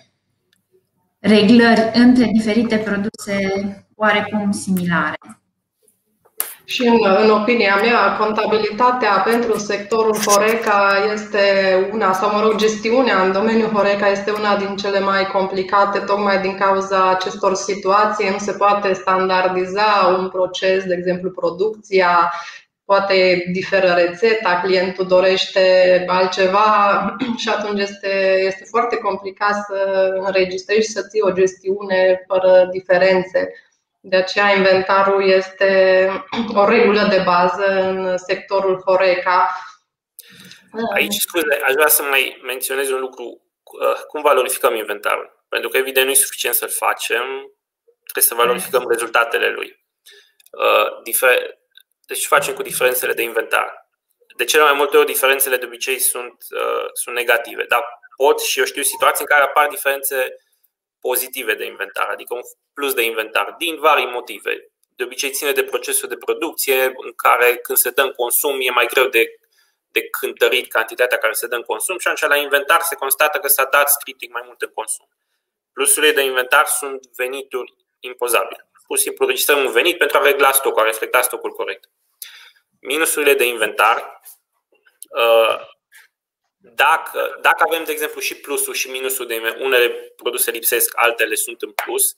reglări 1.19 1.91
între 1.93 2.29
diferite 2.33 2.77
produse 2.77 3.37
oarecum 3.95 4.51
similare. 4.51 5.17
Și 6.69 6.87
în, 6.87 6.97
în 7.23 7.29
opinia 7.29 7.75
mea, 7.75 8.15
contabilitatea 8.19 9.21
pentru 9.25 9.57
sectorul 9.57 10.15
Horeca 10.25 11.09
este 11.13 11.39
una, 11.91 12.13
sau 12.13 12.31
mă 12.31 12.41
rog, 12.41 12.55
gestiunea 12.55 13.21
în 13.23 13.31
domeniul 13.31 13.69
Horeca 13.69 14.07
este 14.07 14.31
una 14.31 14.57
din 14.57 14.75
cele 14.75 14.99
mai 14.99 15.25
complicate, 15.25 15.99
tocmai 15.99 16.41
din 16.41 16.57
cauza 16.57 17.09
acestor 17.09 17.55
situații. 17.55 18.29
Nu 18.29 18.37
se 18.37 18.51
poate 18.51 18.93
standardiza 18.93 20.15
un 20.19 20.29
proces, 20.29 20.83
de 20.83 20.93
exemplu, 20.93 21.31
producția, 21.31 22.31
poate 22.85 23.43
diferă 23.51 23.93
rețeta, 23.97 24.61
clientul 24.63 25.07
dorește 25.07 25.63
altceva 26.07 26.67
și 27.41 27.49
atunci 27.49 27.81
este, 27.81 28.41
este 28.45 28.63
foarte 28.69 28.95
complicat 28.95 29.55
să 29.67 30.09
înregistrezi 30.25 30.85
și 30.87 30.91
să 30.91 31.07
ții 31.09 31.21
o 31.21 31.31
gestiune 31.31 32.23
fără 32.27 32.67
diferențe. 32.71 33.53
De 34.01 34.15
aceea 34.15 34.55
inventarul 34.55 35.29
este 35.29 36.09
o 36.55 36.65
regulă 36.65 37.07
de 37.09 37.21
bază 37.25 37.65
în 37.65 38.17
sectorul 38.17 38.81
Horeca. 38.85 39.49
Aici, 40.93 41.13
scuze, 41.13 41.59
aș 41.63 41.73
vrea 41.73 41.87
să 41.87 42.03
mai 42.03 42.39
menționez 42.43 42.89
un 42.89 42.99
lucru. 42.99 43.23
Uh, 43.63 43.95
cum 44.07 44.21
valorificăm 44.21 44.75
inventarul? 44.75 45.45
Pentru 45.49 45.69
că, 45.69 45.77
evident, 45.77 46.05
nu 46.05 46.11
e 46.11 46.15
suficient 46.15 46.55
să-l 46.55 46.69
facem, 46.69 47.23
trebuie 48.03 48.23
să 48.23 48.35
valorificăm 48.35 48.89
rezultatele 48.89 49.49
lui. 49.49 49.85
Uh, 50.51 51.01
deci 52.07 52.25
facem 52.25 52.53
cu 52.53 52.61
diferențele 52.61 53.13
de 53.13 53.21
inventar. 53.21 53.89
De 54.37 54.43
cele 54.43 54.63
mai 54.63 54.73
multe 54.73 54.97
ori, 54.97 55.05
diferențele 55.05 55.57
de 55.57 55.65
obicei 55.65 55.99
sunt, 55.99 56.37
uh, 56.49 56.85
sunt 56.93 57.15
negative, 57.15 57.65
dar 57.67 57.83
pot 58.15 58.41
și 58.41 58.59
eu 58.59 58.65
știu 58.65 58.81
situații 58.81 59.25
în 59.27 59.35
care 59.35 59.43
apar 59.43 59.67
diferențe 59.67 60.35
pozitive 60.99 61.53
de 61.53 61.65
inventar, 61.65 62.07
adică 62.09 62.33
un 62.33 62.41
plus 62.73 62.93
de 62.93 63.03
inventar, 63.03 63.55
din 63.57 63.75
vari 63.79 64.05
motive. 64.05 64.71
De 64.95 65.03
obicei 65.03 65.31
ține 65.31 65.51
de 65.51 65.63
procesul 65.63 66.09
de 66.09 66.17
producție, 66.17 66.83
în 66.83 67.13
care 67.15 67.55
când 67.55 67.77
se 67.77 67.89
dă 67.89 68.01
în 68.01 68.11
consum 68.11 68.57
e 68.61 68.69
mai 68.69 68.85
greu 68.85 69.07
de, 69.07 69.25
de 69.87 70.09
cântărit 70.09 70.71
cantitatea 70.71 71.17
care 71.17 71.33
se 71.33 71.47
dă 71.47 71.55
în 71.55 71.61
consum 71.61 71.97
și 71.97 72.07
atunci 72.07 72.29
la 72.29 72.37
inventar 72.37 72.81
se 72.81 72.95
constată 72.95 73.37
că 73.37 73.47
s-a 73.47 73.65
dat 73.65 73.89
critic 74.03 74.31
mai 74.31 74.41
mult 74.45 74.61
în 74.61 74.71
consum. 74.73 75.07
Plusurile 75.73 76.11
de 76.11 76.21
inventar 76.21 76.65
sunt 76.65 77.07
venituri 77.15 77.73
impozabile. 77.99 78.69
Pur 78.87 78.97
și 78.97 79.03
simplu 79.03 79.25
registrăm 79.25 79.65
un 79.65 79.71
venit 79.71 79.97
pentru 79.97 80.17
a 80.17 80.21
regla 80.21 80.51
stocul, 80.51 80.81
a 80.81 80.85
reflecta 80.85 81.21
stocul 81.21 81.51
corect. 81.51 81.89
Minusurile 82.79 83.33
de 83.33 83.45
inventar 83.45 84.21
uh, 85.09 85.67
dacă, 86.61 87.37
dacă 87.41 87.63
avem, 87.67 87.83
de 87.83 87.91
exemplu, 87.91 88.19
și 88.21 88.35
plusul 88.35 88.73
și 88.73 88.89
minusul 88.89 89.27
de 89.27 89.55
unele 89.59 89.89
produse 90.15 90.51
lipsesc, 90.51 90.91
altele 90.95 91.35
sunt 91.35 91.61
în 91.61 91.71
plus, 91.71 92.15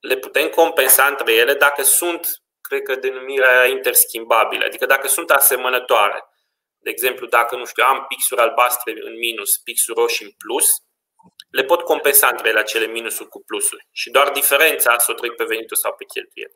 le 0.00 0.16
putem 0.16 0.48
compensa 0.48 1.06
între 1.06 1.32
ele 1.32 1.54
dacă 1.54 1.82
sunt, 1.82 2.28
cred 2.60 2.82
că 2.82 2.94
denumirea 2.94 3.66
interschimbabile, 3.66 4.64
adică 4.64 4.86
dacă 4.86 5.08
sunt 5.08 5.30
asemănătoare. 5.30 6.24
De 6.78 6.90
exemplu, 6.90 7.26
dacă, 7.26 7.56
nu 7.56 7.64
știu, 7.64 7.84
am 7.84 8.04
pixuri 8.08 8.40
albastre 8.40 8.92
în 9.00 9.18
minus, 9.18 9.56
pixuri 9.56 9.98
roșii 10.00 10.24
în 10.24 10.32
plus, 10.38 10.66
le 11.50 11.64
pot 11.64 11.80
compensa 11.82 12.28
între 12.28 12.48
ele 12.48 12.58
acele 12.58 12.86
minusuri 12.86 13.28
cu 13.28 13.42
plusuri 13.46 13.86
și 13.92 14.10
doar 14.10 14.30
diferența 14.30 14.98
să 14.98 15.10
o 15.10 15.14
trec 15.14 15.34
pe 15.34 15.44
venitul 15.44 15.76
sau 15.76 15.94
pe 15.94 16.04
cheltuieli. 16.04 16.52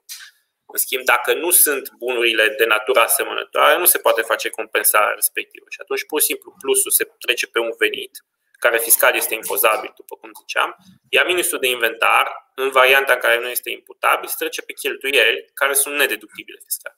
În 0.72 0.78
schimb, 0.78 1.04
dacă 1.04 1.34
nu 1.34 1.50
sunt 1.50 1.90
bunurile 1.90 2.48
de 2.48 2.64
natură 2.64 3.00
asemănătoare, 3.00 3.78
nu 3.78 3.84
se 3.84 3.98
poate 3.98 4.22
face 4.22 4.48
compensarea 4.48 5.14
respectivă. 5.14 5.66
Și 5.68 5.80
atunci, 5.80 6.06
pur 6.06 6.20
și 6.20 6.26
simplu, 6.26 6.54
plusul 6.60 6.90
se 6.90 7.04
trece 7.18 7.46
pe 7.46 7.58
un 7.58 7.72
venit, 7.78 8.14
care 8.58 8.78
fiscal 8.78 9.14
este 9.14 9.34
impozabil, 9.34 9.92
după 9.96 10.16
cum 10.16 10.30
ziceam, 10.40 10.76
iar 11.10 11.26
minusul 11.26 11.58
de 11.58 11.68
inventar, 11.68 12.26
în 12.54 12.70
varianta 12.70 13.12
în 13.12 13.18
care 13.18 13.38
nu 13.40 13.48
este 13.48 13.70
imputabil, 13.70 14.28
se 14.28 14.34
trece 14.38 14.62
pe 14.62 14.72
cheltuieli 14.72 15.50
care 15.54 15.72
sunt 15.72 15.94
nedeductibile 15.96 16.58
fiscal. 16.64 16.94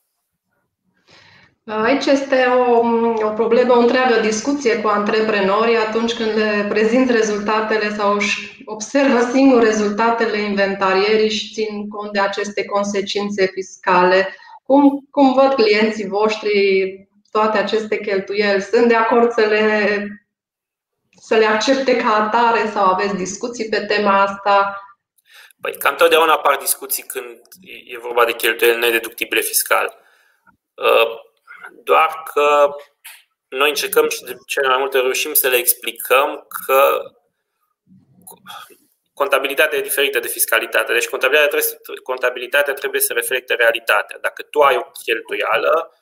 Aici 1.69 2.05
este 2.07 2.45
o, 2.45 2.87
o 3.27 3.33
problemă, 3.35 3.75
o 3.75 3.79
întreagă 3.79 4.21
discuție 4.21 4.81
cu 4.81 4.89
antreprenori 4.89 5.77
atunci 5.77 6.13
când 6.13 6.37
le 6.37 6.67
prezint 6.69 7.11
rezultatele 7.11 7.95
sau 7.95 8.15
își 8.15 8.63
observă 8.65 9.21
singur 9.33 9.63
rezultatele 9.63 10.39
inventarierii 10.39 11.31
și 11.31 11.53
țin 11.53 11.89
cont 11.89 12.13
de 12.13 12.21
aceste 12.21 12.65
consecințe 12.65 13.47
fiscale. 13.47 14.37
Cum, 14.63 15.07
cum 15.11 15.35
văd 15.35 15.55
clienții 15.55 16.09
voștri 16.09 17.09
toate 17.31 17.59
aceste 17.59 17.99
cheltuieli? 17.99 18.63
Sunt 18.63 18.89
de 18.89 18.95
acord 18.95 19.33
să 19.33 19.41
le, 19.41 20.07
să 21.21 21.35
le 21.37 21.45
accepte 21.45 21.97
ca 21.97 22.15
atare 22.15 22.71
sau 22.73 22.85
aveți 22.85 23.17
discuții 23.17 23.69
pe 23.69 23.81
tema 23.81 24.23
asta? 24.23 24.83
Păi, 25.61 25.77
cam 25.79 25.95
totdeauna 25.95 26.33
apar 26.33 26.57
discuții 26.57 27.03
când 27.03 27.41
e 27.87 27.99
vorba 27.99 28.25
de 28.25 28.33
cheltuieli 28.33 28.79
nedeductibile 28.79 29.41
fiscal. 29.41 29.97
Uh, 30.75 31.27
doar 31.73 32.23
că 32.33 32.75
noi 33.49 33.69
încercăm 33.69 34.09
și 34.09 34.23
de 34.23 34.37
cele 34.47 34.69
mai 34.69 34.79
multe 34.79 34.99
reușim 34.99 35.35
să 35.35 35.49
le 35.49 35.57
explicăm 35.57 36.47
că 36.67 37.01
contabilitatea 39.13 39.79
e 39.79 39.91
diferită 39.91 40.19
de 40.19 40.29
fiscalitate. 40.29 40.93
Deci 40.93 41.09
contabilitatea 41.09 41.59
trebuie, 41.59 42.03
contabilitatea 42.03 42.75
trebuie 42.75 43.01
să 43.01 43.13
reflecte 43.13 43.55
realitatea. 43.55 44.19
Dacă 44.19 44.43
tu 44.43 44.61
ai 44.61 44.77
o 44.77 44.91
cheltuială, 45.05 45.93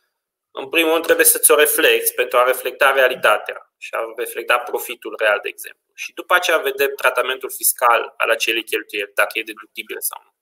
în 0.51 0.69
primul 0.69 0.93
rând 0.93 1.05
trebuie 1.05 1.27
să 1.27 1.39
ți-o 1.39 1.57
reflecti 1.57 2.15
pentru 2.15 2.39
a 2.39 2.45
reflecta 2.45 2.93
realitatea 2.93 3.73
și 3.79 3.91
a 3.95 4.01
reflecta 4.17 4.59
profitul 4.59 5.15
real, 5.19 5.39
de 5.43 5.49
exemplu. 5.49 5.91
Și 5.95 6.13
după 6.13 6.35
aceea 6.35 6.59
vedem 6.59 6.93
tratamentul 6.97 7.51
fiscal 7.51 8.15
al 8.17 8.31
acelei 8.31 8.65
cheltuieli, 8.65 9.11
dacă 9.15 9.39
e 9.39 9.43
deductibil 9.43 9.97
sau 10.01 10.21
nu. 10.25 10.33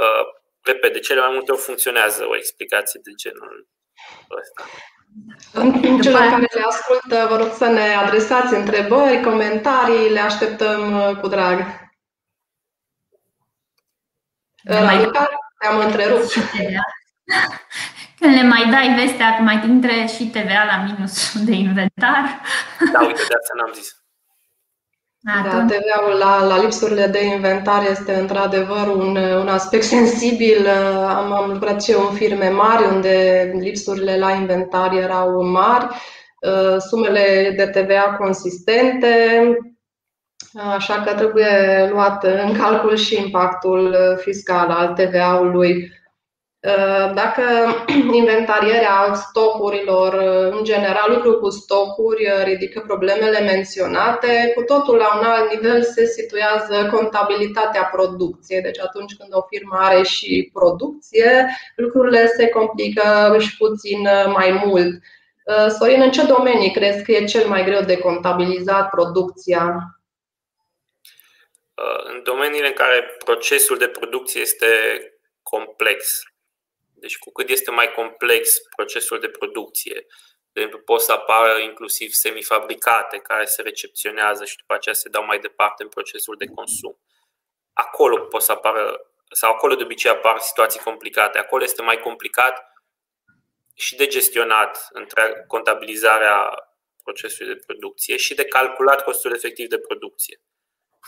Uh, 0.00 0.24
repede, 0.62 0.92
de 0.92 1.00
cele 1.00 1.20
mai 1.20 1.32
multe 1.32 1.52
ori 1.52 1.60
funcționează 1.60 2.26
o 2.26 2.36
explicație 2.36 3.00
de 3.02 3.10
genul 3.10 3.68
ăsta. 4.40 4.64
În 5.52 6.00
cele 6.00 6.18
care 6.18 6.48
le 6.54 6.62
ascultă, 6.68 7.26
vă 7.28 7.36
rog 7.36 7.52
să 7.52 7.66
ne 7.66 7.94
adresați 7.94 8.54
întrebări, 8.54 9.22
comentarii, 9.22 10.10
le 10.10 10.20
așteptăm 10.20 11.08
uh, 11.08 11.16
cu 11.16 11.28
drag. 11.28 11.82
Raluca, 14.64 15.28
te-am 15.58 15.78
întrerupt. 15.78 16.32
Când 18.18 18.34
le 18.34 18.42
mai 18.42 18.70
dai 18.70 18.94
vestea 18.94 19.36
că 19.36 19.42
mai 19.42 19.64
intre 19.64 20.06
și 20.06 20.24
TVA 20.24 20.64
la 20.64 20.82
minus 20.82 21.44
de 21.44 21.52
inventar. 21.52 22.40
Da, 22.92 23.00
uite, 23.00 23.22
de 23.28 23.34
asta 23.34 23.52
n-am 23.56 23.72
zis. 23.74 24.03
Da, 25.24 25.64
TVA-ul 25.66 26.18
la, 26.18 26.44
la 26.46 26.60
lipsurile 26.60 27.06
de 27.06 27.24
inventar 27.24 27.86
este 27.90 28.14
într-adevăr 28.14 28.88
un, 28.96 29.16
un 29.16 29.48
aspect 29.48 29.82
sensibil. 29.96 30.68
Am, 31.06 31.32
am 31.32 31.50
lucrat 31.52 31.82
și 31.82 31.90
eu 31.90 32.06
în 32.08 32.14
firme 32.14 32.48
mari 32.48 32.94
unde 32.94 33.50
lipsurile 33.58 34.18
la 34.18 34.30
inventar 34.30 34.92
erau 34.92 35.42
mari, 35.42 35.86
sumele 36.78 37.54
de 37.56 37.66
TVA 37.66 38.16
consistente, 38.18 39.16
așa 40.74 41.02
că 41.02 41.14
trebuie 41.14 41.88
luat 41.90 42.24
în 42.24 42.56
calcul 42.58 42.96
și 42.96 43.20
impactul 43.24 43.96
fiscal 44.22 44.70
al 44.70 44.92
TVA-ului. 44.92 45.72
Uh, 45.72 46.03
dacă 47.14 47.42
inventarierea 48.20 49.14
stocurilor, 49.14 50.12
uh, 50.12 50.58
în 50.58 50.64
general, 50.64 51.12
lucru 51.12 51.38
cu 51.38 51.50
stocuri 51.50 52.26
uh, 52.26 52.44
ridică 52.44 52.82
problemele 52.86 53.40
menționate, 53.40 54.52
cu 54.54 54.62
totul 54.62 54.96
la 54.96 55.18
un 55.18 55.24
alt 55.24 55.50
nivel 55.52 55.82
se 55.82 56.04
situează 56.06 56.88
contabilitatea 56.92 57.84
producției. 57.84 58.60
Deci 58.60 58.80
atunci 58.80 59.16
când 59.18 59.28
o 59.32 59.46
firmă 59.48 59.76
are 59.78 60.02
și 60.02 60.50
producție, 60.52 61.46
lucrurile 61.76 62.26
se 62.26 62.48
complică 62.48 63.36
și 63.38 63.56
puțin 63.56 64.08
mai 64.32 64.62
mult. 64.64 64.92
Sorin, 65.78 66.00
în 66.00 66.10
ce 66.10 66.26
domenii 66.26 66.72
crezi 66.72 67.04
că 67.04 67.12
e 67.12 67.24
cel 67.24 67.48
mai 67.48 67.64
greu 67.64 67.80
de 67.80 67.98
contabilizat 67.98 68.88
producția? 68.88 69.76
În 72.04 72.22
domeniile 72.22 72.66
în 72.66 72.72
care 72.72 73.16
procesul 73.24 73.78
de 73.78 73.88
producție 73.88 74.40
este 74.40 74.66
complex 75.42 76.22
deci 77.04 77.18
cu 77.18 77.30
cât 77.32 77.48
este 77.48 77.70
mai 77.70 77.92
complex 77.92 78.58
procesul 78.76 79.20
de 79.20 79.28
producție, 79.28 80.06
de 80.52 80.60
exemplu, 80.60 80.80
pot 80.80 81.00
să 81.00 81.12
apară 81.12 81.58
inclusiv 81.58 82.10
semifabricate 82.12 83.18
care 83.18 83.44
se 83.44 83.62
recepționează 83.62 84.44
și 84.44 84.56
după 84.56 84.74
aceea 84.74 84.94
se 84.94 85.08
dau 85.08 85.24
mai 85.24 85.38
departe 85.38 85.82
în 85.82 85.88
procesul 85.88 86.36
de 86.36 86.46
consum. 86.46 86.98
Acolo 87.72 88.20
pot 88.20 88.42
să 88.42 88.52
apară, 88.52 89.10
sau 89.30 89.52
acolo 89.52 89.74
de 89.74 89.82
obicei 89.82 90.10
apar 90.10 90.38
situații 90.38 90.80
complicate. 90.80 91.38
Acolo 91.38 91.64
este 91.64 91.82
mai 91.82 92.00
complicat 92.00 92.72
și 93.74 93.96
de 93.96 94.06
gestionat 94.06 94.88
între 94.92 95.44
contabilizarea 95.46 96.50
procesului 97.02 97.54
de 97.54 97.62
producție 97.66 98.16
și 98.16 98.34
de 98.34 98.44
calculat 98.44 99.04
costul 99.04 99.34
efectiv 99.34 99.68
de 99.68 99.78
producție. 99.78 100.40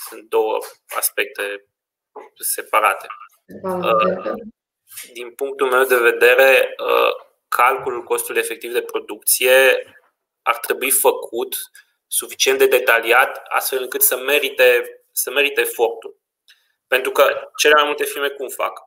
Sunt 0.08 0.28
două 0.28 0.58
aspecte 0.96 1.66
separate 2.34 3.06
din 5.12 5.30
punctul 5.30 5.70
meu 5.70 5.84
de 5.84 5.96
vedere, 5.96 6.74
uh, 6.78 7.12
calculul 7.48 8.02
costului 8.02 8.40
efectiv 8.40 8.72
de 8.72 8.82
producție 8.82 9.86
ar 10.42 10.58
trebui 10.58 10.90
făcut 10.90 11.56
suficient 12.06 12.58
de 12.58 12.66
detaliat, 12.66 13.42
astfel 13.48 13.82
încât 13.82 14.02
să 14.02 14.16
merite, 14.16 15.00
să 15.12 15.30
merite 15.30 15.60
efortul. 15.60 16.20
Pentru 16.86 17.10
că 17.10 17.50
cele 17.56 17.74
mai 17.74 17.84
multe 17.84 18.04
firme 18.04 18.28
cum 18.28 18.48
fac? 18.48 18.80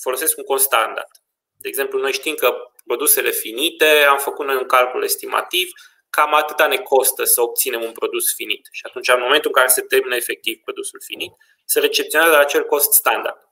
Folosesc 0.00 0.38
un 0.38 0.44
cost 0.44 0.64
standard. 0.64 1.08
De 1.56 1.68
exemplu, 1.68 1.98
noi 1.98 2.12
știm 2.12 2.34
că 2.34 2.56
produsele 2.86 3.30
finite, 3.30 3.86
am 3.86 4.18
făcut 4.18 4.46
noi 4.46 4.56
un 4.56 4.66
calcul 4.66 5.02
estimativ, 5.02 5.70
cam 6.10 6.34
atâta 6.34 6.66
ne 6.66 6.76
costă 6.78 7.24
să 7.24 7.42
obținem 7.42 7.82
un 7.82 7.92
produs 7.92 8.34
finit. 8.34 8.68
Și 8.72 8.82
atunci, 8.84 9.08
în 9.08 9.20
momentul 9.20 9.50
în 9.54 9.60
care 9.60 9.68
se 9.68 9.80
termină 9.80 10.16
efectiv 10.16 10.60
produsul 10.64 11.00
finit, 11.04 11.32
se 11.64 11.80
recepționează 11.80 12.32
la 12.34 12.40
acel 12.40 12.64
cost 12.64 12.92
standard. 12.92 13.49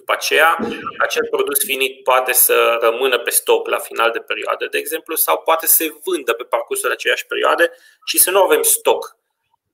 După 0.00 0.12
aceea, 0.12 0.58
acel 0.98 1.26
produs 1.30 1.64
finit 1.64 2.02
poate 2.02 2.32
să 2.32 2.78
rămână 2.80 3.18
pe 3.18 3.30
stoc 3.30 3.68
la 3.68 3.78
final 3.78 4.10
de 4.10 4.18
perioadă, 4.18 4.66
de 4.66 4.78
exemplu, 4.78 5.14
sau 5.14 5.38
poate 5.38 5.66
să 5.66 5.74
se 5.74 5.94
vândă 6.04 6.32
pe 6.32 6.44
parcursul 6.44 6.90
aceiași 6.90 7.26
perioade 7.26 7.72
și 8.04 8.18
să 8.18 8.30
nu 8.30 8.42
avem 8.42 8.62
stoc 8.62 9.16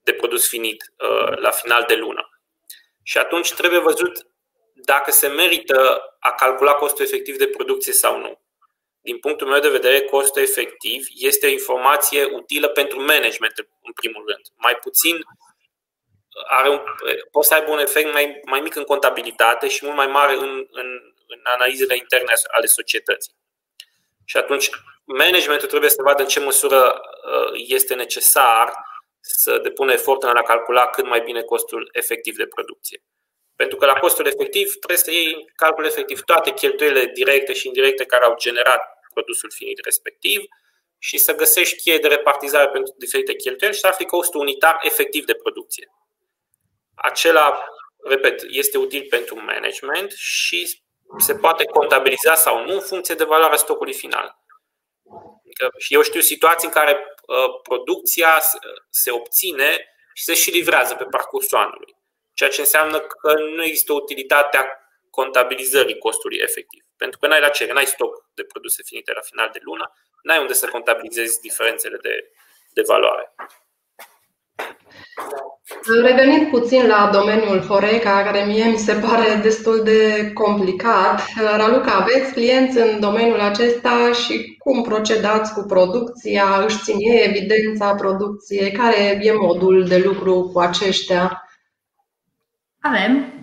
de 0.02 0.12
produs 0.12 0.48
finit 0.48 0.92
uh, 0.98 1.36
la 1.36 1.50
final 1.50 1.84
de 1.88 1.94
lună. 1.94 2.40
Și 3.02 3.18
atunci 3.18 3.52
trebuie 3.52 3.80
văzut 3.80 4.26
dacă 4.74 5.10
se 5.10 5.26
merită 5.28 6.02
a 6.20 6.30
calcula 6.30 6.72
costul 6.72 7.04
efectiv 7.04 7.36
de 7.36 7.46
producție 7.46 7.92
sau 7.92 8.18
nu. 8.18 8.40
Din 9.00 9.18
punctul 9.18 9.46
meu 9.46 9.60
de 9.60 9.68
vedere, 9.68 10.00
costul 10.00 10.42
efectiv 10.42 11.06
este 11.14 11.46
o 11.46 11.50
informație 11.50 12.24
utilă 12.24 12.68
pentru 12.68 12.98
management, 12.98 13.52
în 13.82 13.92
primul 13.92 14.24
rând. 14.26 14.42
Mai 14.56 14.76
puțin 14.76 15.24
are 16.44 16.68
un, 16.68 16.80
poate 17.30 17.48
să 17.48 17.54
aibă 17.54 17.70
un 17.70 17.78
efect 17.78 18.12
mai, 18.12 18.40
mai 18.44 18.60
mic 18.60 18.74
în 18.74 18.82
contabilitate 18.82 19.68
și 19.68 19.84
mult 19.84 19.96
mai 19.96 20.06
mare 20.06 20.34
în, 20.34 20.66
în, 20.70 20.86
în 21.26 21.40
analizele 21.42 21.96
interne 21.96 22.32
ale 22.46 22.66
societății. 22.66 23.34
Și 24.24 24.36
atunci, 24.36 24.70
managementul 25.04 25.68
trebuie 25.68 25.90
să 25.90 26.02
vadă 26.02 26.22
în 26.22 26.28
ce 26.28 26.40
măsură 26.40 27.00
uh, 27.00 27.52
este 27.66 27.94
necesar 27.94 28.72
să 29.20 29.58
depună 29.58 29.92
efort 29.92 30.22
în 30.22 30.36
a 30.36 30.42
calcula 30.42 30.86
cât 30.86 31.06
mai 31.06 31.20
bine 31.20 31.42
costul 31.42 31.88
efectiv 31.92 32.36
de 32.36 32.46
producție. 32.46 33.02
Pentru 33.56 33.76
că 33.76 33.86
la 33.86 33.92
costul 33.92 34.26
efectiv 34.26 34.74
trebuie 34.74 34.98
să 34.98 35.10
iei 35.10 35.32
în 35.34 35.44
calcul 35.56 35.84
efectiv 35.84 36.20
toate 36.20 36.50
cheltuielile 36.50 37.06
directe 37.06 37.52
și 37.52 37.66
indirecte 37.66 38.04
care 38.04 38.24
au 38.24 38.34
generat 38.38 38.82
produsul 39.14 39.50
finit 39.54 39.84
respectiv 39.84 40.42
și 40.98 41.18
să 41.18 41.34
găsești 41.34 41.82
cheie 41.82 41.98
de 41.98 42.08
repartizare 42.08 42.68
pentru 42.68 42.94
diferite 42.98 43.34
cheltuieli 43.34 43.74
și 43.74 43.80
să 43.80 43.86
afli 43.86 44.04
costul 44.04 44.40
unitar 44.40 44.78
efectiv 44.82 45.24
de 45.24 45.34
producție 45.34 45.90
acela, 46.96 47.64
repet, 48.04 48.44
este 48.48 48.78
util 48.78 49.06
pentru 49.10 49.34
management 49.34 50.10
și 50.12 50.82
se 51.18 51.34
poate 51.34 51.64
contabiliza 51.64 52.34
sau 52.34 52.64
nu 52.64 52.72
în 52.72 52.80
funcție 52.80 53.14
de 53.14 53.24
valoarea 53.24 53.56
stocului 53.56 53.94
final. 53.94 54.44
Adică, 55.44 55.70
și 55.78 55.94
eu 55.94 56.02
știu 56.02 56.20
situații 56.20 56.66
în 56.66 56.72
care 56.72 56.92
uh, 57.26 57.60
producția 57.62 58.42
se 58.90 59.10
obține 59.10 59.88
și 60.14 60.24
se 60.24 60.34
și 60.34 60.50
livrează 60.50 60.94
pe 60.94 61.04
parcursul 61.04 61.58
anului. 61.58 61.96
Ceea 62.34 62.50
ce 62.50 62.60
înseamnă 62.60 63.00
că 63.00 63.32
nu 63.38 63.64
există 63.64 63.92
utilitatea 63.92 64.80
contabilizării 65.10 65.98
costului 65.98 66.38
efectiv. 66.38 66.84
Pentru 66.96 67.18
că 67.18 67.26
n-ai 67.26 67.40
la 67.40 67.48
cerere, 67.48 67.74
n-ai 67.74 67.86
stoc 67.86 68.30
de 68.34 68.44
produse 68.44 68.82
finite 68.82 69.12
la 69.12 69.20
final 69.20 69.50
de 69.52 69.58
lună, 69.62 69.92
n-ai 70.22 70.40
unde 70.40 70.52
să 70.52 70.68
contabilizezi 70.68 71.40
diferențele 71.40 71.96
de, 71.96 72.30
de 72.70 72.82
valoare. 72.86 73.34
Revenind 76.02 76.50
puțin 76.50 76.86
la 76.86 77.10
domeniul 77.12 77.60
Horeca, 77.60 78.22
care 78.22 78.44
mie 78.44 78.64
mi 78.64 78.76
se 78.76 78.92
pare 78.92 79.40
destul 79.42 79.82
de 79.84 80.30
complicat, 80.32 81.22
Raluca, 81.56 81.92
aveți 81.92 82.32
clienți 82.32 82.78
în 82.78 83.00
domeniul 83.00 83.40
acesta 83.40 84.12
și 84.12 84.56
cum 84.58 84.82
procedați 84.82 85.54
cu 85.54 85.62
producția? 85.62 86.64
Își 86.64 86.78
țin 86.82 86.96
ei 86.98 87.24
evidența 87.28 87.94
producției? 87.94 88.72
Care 88.72 89.18
e 89.20 89.32
modul 89.32 89.84
de 89.88 90.02
lucru 90.04 90.50
cu 90.52 90.58
aceștia? 90.58 91.42
Avem. 92.80 93.34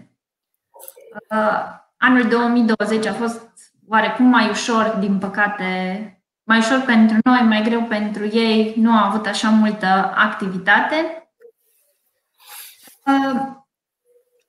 Uh, 1.32 1.64
anul 1.98 2.28
2020 2.30 3.06
a 3.06 3.14
fost 3.14 3.52
oarecum 3.88 4.26
mai 4.26 4.50
ușor, 4.50 4.96
din 5.00 5.18
păcate, 5.18 6.23
mai 6.44 6.58
ușor 6.58 6.84
pentru 6.86 7.18
noi, 7.24 7.42
mai 7.42 7.62
greu 7.64 7.84
pentru 7.84 8.26
ei. 8.26 8.74
Nu 8.78 8.92
au 8.92 9.08
avut 9.08 9.26
așa 9.26 9.50
multă 9.50 10.14
activitate 10.16 11.24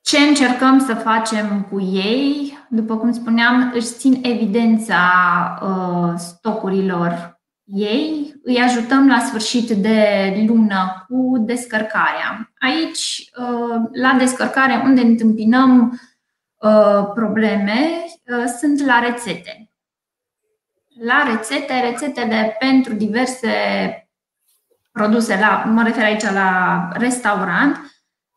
ce 0.01 0.17
încercăm 0.17 0.79
să 0.79 0.93
facem 0.93 1.67
cu 1.71 1.81
ei? 1.81 2.57
După 2.69 2.97
cum 2.97 3.11
spuneam, 3.11 3.71
își 3.73 3.87
țin 3.87 4.19
evidența 4.23 4.99
uh, 5.61 6.13
stocurilor 6.17 7.39
ei, 7.63 8.33
îi 8.43 8.57
ajutăm 8.57 9.07
la 9.07 9.19
sfârșit 9.19 9.69
de 9.69 10.43
lună 10.47 11.05
cu 11.07 11.37
descărcarea. 11.37 12.53
Aici, 12.59 13.31
uh, 13.37 13.81
la 13.91 14.15
descărcare, 14.17 14.81
unde 14.83 15.01
întâmpinăm 15.01 15.99
uh, 16.55 17.11
probleme, 17.13 18.05
sunt 18.59 18.85
la 18.85 18.99
rețete. 18.99 19.64
La 20.99 21.23
rețete, 21.31 21.79
rețetele 21.79 22.55
pentru 22.59 22.93
diverse 22.93 23.49
produse, 24.91 25.37
la, 25.39 25.63
mă 25.67 25.83
refer 25.83 26.03
aici 26.03 26.23
la 26.23 26.89
restaurant, 26.93 27.79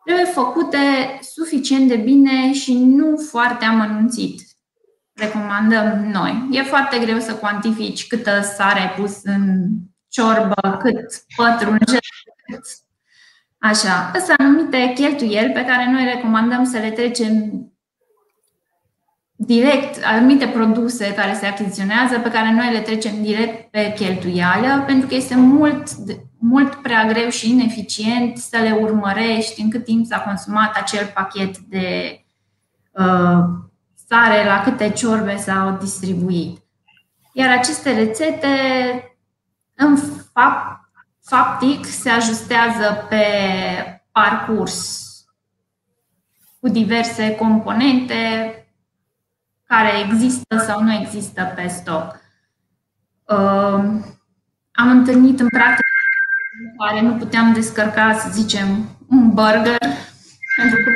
trebuie 0.04 0.24
făcute 0.24 0.78
suficient 1.20 1.88
de 1.88 1.96
bine 1.96 2.52
și 2.52 2.78
nu 2.84 3.16
foarte 3.16 3.64
amănunțit. 3.64 4.42
Recomandăm 5.12 6.04
noi. 6.12 6.48
E 6.50 6.62
foarte 6.62 6.98
greu 6.98 7.18
să 7.18 7.34
cuantifici 7.34 8.06
câtă 8.06 8.40
sare 8.40 8.80
ai 8.80 8.90
pus 8.90 9.20
în 9.22 9.68
ciorbă, 10.08 10.78
cât 10.82 11.24
pătrunjel, 11.36 11.98
cât 12.46 12.64
Așa, 13.60 14.12
sunt 14.24 14.40
anumite 14.40 14.92
cheltuieli 14.94 15.52
pe 15.52 15.64
care 15.64 15.90
noi 15.90 16.04
recomandăm 16.04 16.64
să 16.64 16.78
le 16.78 16.90
trecem 16.90 17.62
direct, 19.40 20.04
anumite 20.04 20.46
produse 20.46 21.14
care 21.14 21.34
se 21.34 21.46
achiziționează, 21.46 22.18
pe 22.18 22.30
care 22.30 22.52
noi 22.52 22.72
le 22.72 22.80
trecem 22.80 23.22
direct 23.22 23.70
pe 23.70 23.92
cheltuială, 23.96 24.82
pentru 24.86 25.08
că 25.08 25.14
este 25.14 25.36
mult, 25.36 25.88
mult 26.38 26.74
prea 26.74 27.04
greu 27.04 27.28
și 27.28 27.50
ineficient 27.50 28.36
să 28.36 28.58
le 28.58 28.70
urmărești 28.80 29.60
în 29.60 29.70
cât 29.70 29.84
timp 29.84 30.06
s-a 30.06 30.20
consumat 30.20 30.76
acel 30.76 31.10
pachet 31.14 31.58
de 31.58 32.20
uh, 32.90 33.44
sare, 34.08 34.44
la 34.46 34.62
câte 34.64 34.90
ciorbe 34.90 35.36
s-au 35.36 35.76
distribuit. 35.80 36.58
Iar 37.32 37.58
aceste 37.58 37.92
rețete, 37.92 38.48
în 39.74 39.96
fapt, 40.32 40.80
faptic 41.24 41.84
se 41.84 42.10
ajustează 42.10 43.06
pe 43.08 43.24
parcurs 44.12 45.06
cu 46.60 46.68
diverse 46.68 47.34
componente 47.36 48.52
care 49.68 49.90
există 50.04 50.58
sau 50.66 50.82
nu 50.82 50.92
există 50.92 51.52
pe 51.54 51.66
stoc. 51.66 52.20
Am 54.72 54.90
întâlnit 54.90 55.40
în 55.40 55.48
practică 55.48 55.82
în 56.62 56.86
care 56.86 57.00
nu 57.00 57.14
puteam 57.16 57.52
descărca, 57.52 58.18
să 58.18 58.28
zicem, 58.30 58.96
un 59.08 59.34
burger 59.34 59.78
pentru 60.56 60.82
că 60.84 60.90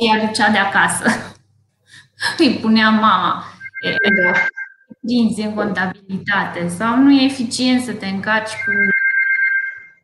îi 0.00 0.20
aducea 0.20 0.50
de 0.50 0.58
acasă. 0.58 1.04
Îi 2.38 2.58
punea 2.60 2.90
mama. 2.90 3.44
Da. 4.22 4.32
în 5.44 5.54
contabilitate 5.54 6.68
sau 6.68 6.96
nu 6.96 7.12
e 7.12 7.24
eficient 7.24 7.82
să 7.82 7.92
te 7.92 8.06
încarci 8.06 8.50
cu 8.50 8.70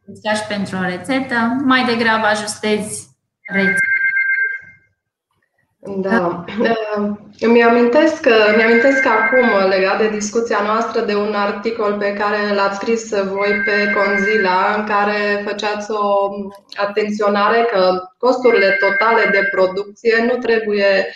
îți 0.07 0.47
pentru 0.49 0.77
o 0.77 0.83
rețetă, 0.83 1.35
mai 1.65 1.85
degrabă 1.85 2.27
ajustezi 2.27 3.09
rețeta. 3.53 3.94
Da. 5.87 6.45
Îmi 7.41 7.63
amintesc, 7.63 8.27
îmi 8.53 8.63
amintesc 8.63 9.07
acum, 9.07 9.69
legat 9.69 9.99
de 9.99 10.09
discuția 10.09 10.59
noastră, 10.67 11.01
de 11.01 11.15
un 11.15 11.35
articol 11.35 11.97
pe 11.99 12.13
care 12.13 12.55
l-ați 12.55 12.77
scris 12.77 13.09
voi 13.11 13.63
pe 13.65 13.93
Conzila, 13.93 14.75
în 14.77 14.85
care 14.85 15.45
făceați 15.47 15.91
o 15.91 16.31
atenționare 16.77 17.69
că 17.73 18.03
costurile 18.19 18.77
totale 18.81 19.29
de 19.33 19.49
producție 19.51 20.25
nu 20.27 20.37
trebuie 20.37 21.07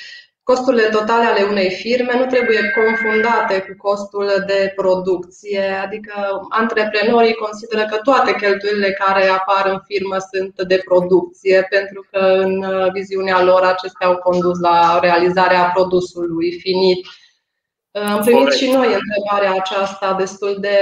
Costurile 0.52 0.88
totale 0.88 1.24
ale 1.24 1.42
unei 1.42 1.70
firme 1.70 2.12
nu 2.18 2.26
trebuie 2.26 2.61
confundate 2.80 3.61
cu 3.61 3.88
costul 3.88 4.44
de 4.46 4.72
producție, 4.76 5.62
adică 5.82 6.40
antreprenorii 6.48 7.34
consideră 7.34 7.84
că 7.84 7.96
toate 7.96 8.34
cheltuielile 8.34 8.92
care 8.92 9.26
apar 9.26 9.66
în 9.66 9.80
firmă 9.87 10.16
sunt 10.32 10.68
de 10.68 10.82
producție, 10.84 11.66
pentru 11.70 12.06
că 12.11 12.18
în 12.18 12.64
viziunea 12.92 13.42
lor 13.42 13.62
acestea 13.62 14.06
au 14.06 14.16
condus 14.16 14.61
la 14.61 14.98
realizarea 15.02 15.70
produsului 15.74 16.58
finit. 16.61 17.06
Am 17.90 18.20
primit 18.24 18.52
și 18.52 18.70
noi 18.70 18.96
întrebarea 19.00 19.52
aceasta 19.61 20.14
destul 20.18 20.56
de 20.61 20.78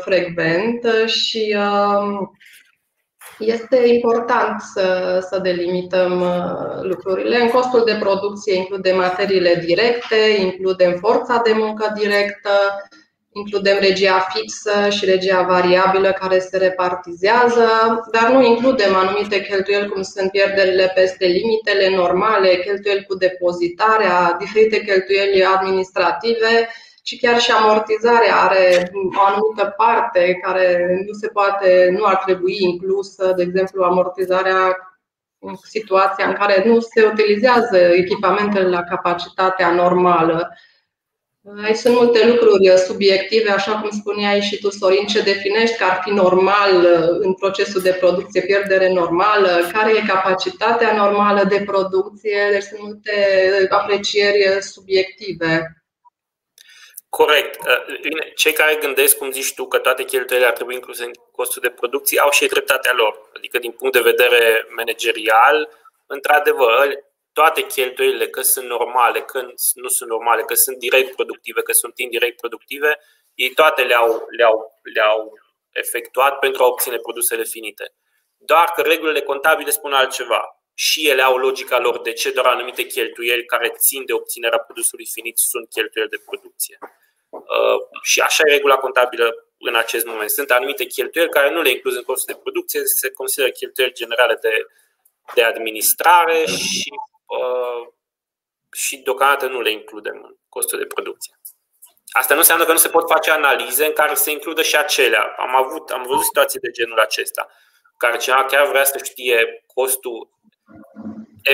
frecvent 0.00 0.80
și 1.06 1.56
um, 1.58 2.36
este 3.38 3.76
important 3.76 4.60
să, 4.60 5.18
să 5.30 5.38
delimităm 5.38 6.20
uh, 6.20 6.82
lucrurile. 6.82 7.40
În 7.40 7.48
costul 7.48 7.82
de 7.86 7.96
producție 8.00 8.54
includem 8.54 8.96
materiile 8.96 9.62
directe, 9.66 10.36
includem 10.38 10.96
forța 11.00 11.40
de 11.44 11.52
muncă 11.52 11.92
directă, 11.98 12.50
includem 13.32 13.76
regia 13.80 14.26
fixă 14.34 14.88
și 14.90 15.04
regia 15.04 15.42
variabilă 15.42 16.12
care 16.12 16.38
se 16.38 16.56
repartizează, 16.56 17.68
dar 18.12 18.30
nu 18.30 18.44
includem 18.44 18.94
anumite 18.94 19.40
cheltuieli 19.40 19.88
cum 19.88 20.02
sunt 20.02 20.30
pierderile 20.30 20.92
peste 20.94 21.26
limitele 21.26 21.96
normale, 21.96 22.56
cheltuieli 22.56 23.04
cu 23.08 23.14
depozitarea, 23.14 24.36
diferite 24.38 24.80
cheltuieli 24.80 25.44
administrative 25.44 26.68
și 27.08 27.16
chiar 27.16 27.40
și 27.40 27.50
amortizarea 27.50 28.36
are 28.36 28.90
o 29.16 29.20
anumită 29.20 29.74
parte 29.76 30.38
care 30.42 30.96
nu 31.06 31.12
se 31.12 31.28
poate, 31.28 31.88
nu 31.98 32.04
ar 32.04 32.16
trebui 32.16 32.56
inclusă, 32.58 33.32
de 33.36 33.42
exemplu, 33.42 33.82
amortizarea 33.82 34.76
în 35.38 35.54
situația 35.62 36.26
în 36.26 36.32
care 36.32 36.62
nu 36.66 36.80
se 36.80 37.04
utilizează 37.12 37.76
echipamentele 37.76 38.68
la 38.68 38.82
capacitatea 38.82 39.70
normală. 39.74 40.48
Aici 41.64 41.76
sunt 41.76 41.94
multe 41.94 42.26
lucruri 42.26 42.78
subiective, 42.86 43.50
așa 43.50 43.80
cum 43.80 43.90
spuneai 43.90 44.40
și 44.40 44.58
tu, 44.60 44.70
Sorin, 44.70 45.06
ce 45.06 45.22
definești 45.22 45.76
că 45.76 45.84
ar 45.84 46.00
fi 46.04 46.10
normal 46.10 46.86
în 47.20 47.34
procesul 47.34 47.80
de 47.80 47.96
producție, 48.00 48.40
pierdere 48.40 48.92
normală, 48.92 49.50
care 49.72 49.90
e 49.96 50.06
capacitatea 50.06 50.96
normală 50.96 51.44
de 51.44 51.62
producție, 51.66 52.38
deci 52.50 52.62
sunt 52.62 52.80
multe 52.80 53.12
aprecieri 53.68 54.62
subiective. 54.62 55.80
Corect. 57.22 57.60
Uh, 57.66 58.32
cei 58.34 58.52
care 58.52 58.74
gândesc, 58.74 59.16
cum 59.16 59.30
zici 59.30 59.54
tu, 59.54 59.66
că 59.66 59.78
toate 59.78 60.04
cheltuielile 60.04 60.48
ar 60.48 60.54
trebui 60.54 60.74
incluse 60.74 61.04
în 61.04 61.12
costul 61.32 61.62
de 61.62 61.70
producție, 61.70 62.20
au 62.20 62.30
și 62.30 62.46
dreptatea 62.46 62.92
lor. 62.92 63.30
Adică, 63.36 63.58
din 63.58 63.70
punct 63.72 63.94
de 63.94 64.10
vedere 64.10 64.66
managerial, 64.76 65.68
într-adevăr, 66.06 66.94
toate 67.32 67.62
cheltuielile, 67.62 68.28
că 68.28 68.42
sunt 68.42 68.66
normale, 68.66 69.20
că 69.20 69.40
nu 69.74 69.88
sunt 69.88 70.08
normale, 70.08 70.42
că 70.42 70.54
sunt 70.54 70.76
direct 70.76 71.14
productive, 71.14 71.62
că 71.62 71.72
sunt 71.72 71.98
indirect 71.98 72.36
productive, 72.40 72.98
ei 73.34 73.50
toate 73.50 73.82
le-au, 73.82 74.26
le-au, 74.36 74.80
le-au 74.94 75.32
efectuat 75.70 76.38
pentru 76.38 76.62
a 76.62 76.66
obține 76.66 76.96
produsele 76.96 77.44
finite. 77.44 77.94
Doar 78.36 78.72
că 78.74 78.82
regulile 78.82 79.20
contabile 79.20 79.70
spun 79.70 79.92
altceva. 79.92 80.60
Și 80.74 81.08
ele 81.08 81.22
au 81.22 81.36
logica 81.36 81.78
lor 81.78 82.00
de 82.00 82.12
ce 82.12 82.30
doar 82.30 82.46
anumite 82.46 82.82
cheltuieli 82.82 83.44
care 83.44 83.68
țin 83.68 84.04
de 84.04 84.12
obținerea 84.12 84.58
produsului 84.58 85.06
finit 85.12 85.38
sunt 85.38 85.68
cheltuieli 85.68 86.10
de 86.10 86.22
producție. 86.24 86.78
Uh, 87.28 87.78
și 88.02 88.20
așa 88.20 88.42
e 88.46 88.50
regula 88.50 88.76
contabilă 88.76 89.46
în 89.58 89.74
acest 89.74 90.06
moment. 90.06 90.30
Sunt 90.30 90.50
anumite 90.50 90.84
cheltuieli 90.84 91.30
care 91.30 91.50
nu 91.50 91.62
le 91.62 91.70
incluz 91.70 91.96
în 91.96 92.02
costul 92.02 92.34
de 92.34 92.40
producție, 92.42 92.80
se 92.84 93.10
consideră 93.10 93.50
cheltuieli 93.50 93.92
generale 93.92 94.38
de, 94.40 94.66
de 95.34 95.42
administrare 95.42 96.44
și, 96.44 96.92
uh, 97.26 97.88
și 98.72 98.96
deocamdată 98.96 99.46
nu 99.46 99.60
le 99.60 99.70
includem 99.70 100.22
în 100.24 100.36
costul 100.48 100.78
de 100.78 100.86
producție. 100.86 101.38
Asta 102.08 102.34
nu 102.34 102.40
înseamnă 102.40 102.64
că 102.64 102.72
nu 102.72 102.78
se 102.78 102.88
pot 102.88 103.08
face 103.08 103.30
analize 103.30 103.86
în 103.86 103.92
care 103.92 104.14
se 104.14 104.30
includă 104.30 104.62
și 104.62 104.76
acelea. 104.76 105.34
Am 105.36 105.56
avut, 105.56 105.90
am 105.90 106.02
văzut 106.02 106.24
situații 106.24 106.60
de 106.60 106.70
genul 106.70 106.98
acesta, 106.98 107.48
care 107.96 108.16
cineva 108.16 108.44
chiar 108.44 108.66
vrea 108.66 108.84
să 108.84 109.00
știe 109.02 109.64
costul 109.74 110.30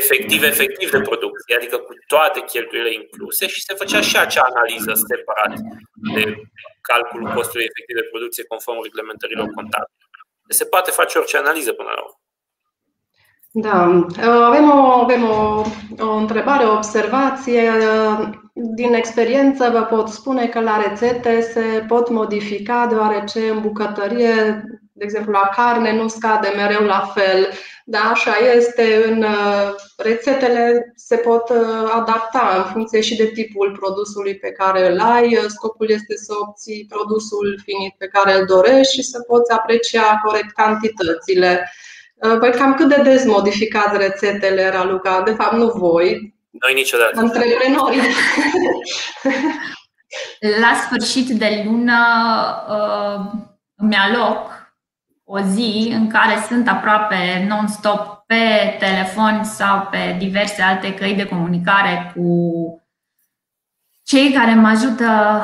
efectiv, 0.00 0.42
efectiv 0.42 0.90
de 0.90 1.00
producție, 1.00 1.57
adică 1.57 1.76
cu 1.87 1.92
toate 2.07 2.40
cheltuielile 2.52 2.94
incluse 3.00 3.46
și 3.46 3.64
se 3.66 3.74
făcea 3.74 4.00
și 4.00 4.16
acea 4.18 4.44
analiză 4.52 4.92
separat 5.09 5.52
de 6.14 6.22
calculul 6.90 7.28
costului 7.37 7.68
efectiv 7.70 7.96
de 7.96 8.11
producție 8.12 8.50
conform 8.52 8.83
reglementărilor 8.83 9.48
contabile. 9.59 10.00
Se 10.48 10.64
poate 10.64 10.90
face 10.90 11.18
orice 11.18 11.37
analiză 11.37 11.72
până 11.72 11.90
la 11.96 12.02
urmă. 12.07 12.20
Da, 13.55 13.76
avem 14.48 14.70
o, 14.70 14.78
avem 15.05 15.22
o, 15.24 15.62
o 15.98 16.12
întrebare, 16.12 16.64
o 16.64 16.72
observație. 16.72 17.70
Din 18.52 18.94
experiență 18.94 19.70
vă 19.70 19.83
pot 19.83 20.09
spune 20.09 20.46
că 20.46 20.61
la 20.61 20.83
rețete 20.87 21.40
se 21.40 21.85
pot 21.88 22.09
modifica 22.09 22.87
deoarece 22.87 23.50
în 23.50 23.61
bucătărie, 23.61 24.64
de 25.03 25.09
exemplu 25.09 25.33
la 25.33 25.51
carne, 25.55 25.97
nu 25.97 26.09
scade 26.09 26.53
mereu 26.57 26.85
la 26.85 27.12
fel 27.15 27.49
da, 27.85 27.99
așa 27.99 28.37
este. 28.55 29.05
În 29.07 29.23
uh, 29.23 29.75
rețetele 29.97 30.93
se 30.97 31.17
pot 31.17 31.49
uh, 31.49 31.91
adapta 31.95 32.55
în 32.65 32.73
funcție 32.73 33.01
și 33.01 33.17
de 33.17 33.27
tipul 33.27 33.77
produsului 33.81 34.37
pe 34.37 34.51
care 34.51 34.93
îl 34.93 35.01
ai. 35.01 35.38
Scopul 35.49 35.91
este 35.91 36.17
să 36.17 36.33
obții 36.41 36.87
produsul 36.88 37.61
finit 37.65 37.95
pe 37.99 38.07
care 38.07 38.38
îl 38.38 38.47
dorești 38.47 38.95
și 38.95 39.03
să 39.03 39.21
poți 39.21 39.53
aprecia 39.53 40.21
corect 40.25 40.53
cantitățile. 40.53 41.73
Uh, 42.15 42.38
păi 42.38 42.51
cam 42.51 42.75
cât 42.75 42.88
de 42.88 43.03
des 43.03 43.25
modificați 43.25 43.97
rețetele, 43.97 44.71
Raluca? 44.71 45.23
De 45.23 45.33
fapt, 45.33 45.53
nu 45.53 45.67
voi. 45.67 46.35
Noi 46.51 46.75
niciodată. 46.75 47.19
Antreprenorii. 47.19 48.01
La 50.61 50.75
sfârșit 50.85 51.29
de 51.29 51.62
lună 51.67 51.99
uh, 52.69 53.41
îmi 53.77 53.95
aloc 53.95 54.62
o 55.35 55.40
zi 55.40 55.92
în 55.95 56.09
care 56.09 56.45
sunt 56.49 56.68
aproape 56.68 57.45
non-stop 57.49 58.25
pe 58.27 58.77
telefon 58.79 59.45
sau 59.45 59.88
pe 59.90 60.16
diverse 60.18 60.62
alte 60.62 60.95
căi 60.95 61.14
de 61.14 61.27
comunicare 61.27 62.12
cu 62.14 62.31
cei 64.03 64.33
care 64.33 64.55
mă 64.55 64.68
ajută 64.68 65.42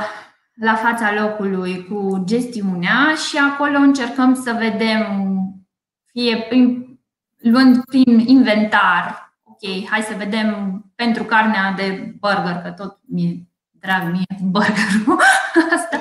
la 0.54 0.74
fața 0.74 1.12
locului 1.12 1.86
cu 1.86 2.22
gestiunea 2.24 3.14
și 3.28 3.38
acolo 3.38 3.78
încercăm 3.78 4.34
să 4.34 4.56
vedem, 4.58 5.32
fie 6.12 6.36
prin, 6.48 6.98
luând 7.42 7.84
prin 7.84 8.18
inventar, 8.18 9.32
ok, 9.42 9.88
hai 9.90 10.00
să 10.00 10.14
vedem 10.16 10.80
pentru 10.94 11.24
carnea 11.24 11.72
de 11.76 12.14
burger, 12.20 12.62
că 12.62 12.70
tot 12.70 12.98
mi-e 13.06 13.48
drag 13.70 14.10
mie 14.10 14.38
burgerul 14.42 15.20
asta, 15.76 15.98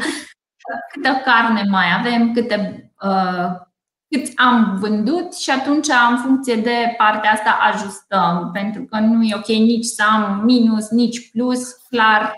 câtă 0.91 1.21
carne 1.25 1.63
mai 1.69 1.85
avem, 1.99 2.33
câte, 2.33 2.91
uh, 3.01 3.65
cât 4.09 4.31
am 4.35 4.77
vândut 4.79 5.35
și 5.35 5.49
atunci, 5.49 5.87
în 6.09 6.17
funcție 6.17 6.55
de 6.55 6.93
partea 6.97 7.31
asta, 7.31 7.57
ajustăm, 7.61 8.49
pentru 8.53 8.85
că 8.85 8.99
nu 8.99 9.23
e 9.23 9.35
ok 9.35 9.47
nici 9.47 9.85
să 9.85 10.03
am 10.03 10.41
minus, 10.43 10.89
nici 10.89 11.31
plus, 11.31 11.71
clar 11.89 12.33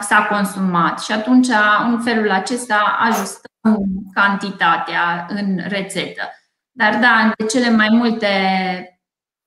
s-a 0.00 0.26
consumat. 0.30 1.00
Și 1.00 1.12
atunci, 1.12 1.48
în 1.84 2.00
felul 2.02 2.30
acesta, 2.30 2.96
ajustăm 3.00 3.84
cantitatea 4.12 5.26
în 5.28 5.60
rețetă. 5.68 6.22
Dar 6.70 6.98
da, 6.98 7.32
de 7.36 7.44
cele 7.44 7.70
mai 7.70 7.88
multe 7.90 8.28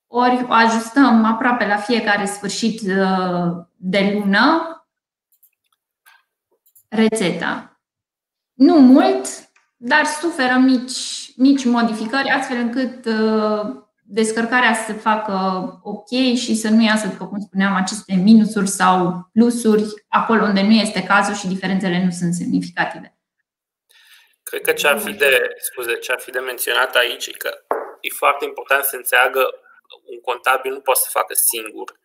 ori 0.08 0.46
o 0.50 0.54
ajustăm 0.54 1.26
aproape 1.26 1.67
la 1.67 1.78
fiecare 1.78 2.26
sfârșit 2.26 2.82
uh, 2.82 3.65
de 3.76 4.12
lună 4.13 4.72
rețeta. 6.89 7.80
Nu 8.54 8.80
mult, 8.80 9.46
dar 9.78 10.06
suferă 10.06 10.54
mici, 10.54 11.32
mici 11.36 11.66
modificări, 11.66 12.30
astfel 12.30 12.58
încât 12.58 13.06
uh, 13.06 13.86
descărcarea 14.04 14.74
să 14.74 14.94
facă 14.94 15.34
ok 15.84 16.10
și 16.36 16.56
să 16.56 16.70
nu 16.70 16.84
iasă, 16.84 17.08
după 17.08 17.28
cum 17.28 17.40
spuneam, 17.40 17.76
aceste 17.76 18.13
minusuri 18.13 18.68
sau 18.68 19.30
plusuri 19.34 19.84
acolo 20.08 20.44
unde 20.44 20.62
nu 20.62 20.72
este 20.72 21.04
cazul 21.04 21.36
și 21.36 21.48
diferențele 21.48 22.04
nu 22.04 22.10
sunt 22.10 22.34
semnificative. 22.34 23.18
Cred 24.44 24.62
că 24.62 24.72
ce 24.72 24.88
ar 24.88 25.00
fi 25.00 25.12
de, 25.12 25.56
scuze, 25.60 25.98
ce 25.98 26.12
ar 26.12 26.20
fi 26.20 26.32
de 26.32 26.40
menționat 26.40 26.96
aici 26.96 27.26
e 27.28 27.32
că 27.32 27.52
e 28.02 28.10
foarte 28.10 28.46
important 28.46 28.84
să 28.84 28.96
înțeleagă 28.96 29.50
un 30.06 30.20
contabil 30.22 30.72
nu 30.72 30.80
poate 30.80 31.00
să 31.00 31.10
facă 31.12 31.34
singur 31.34 32.00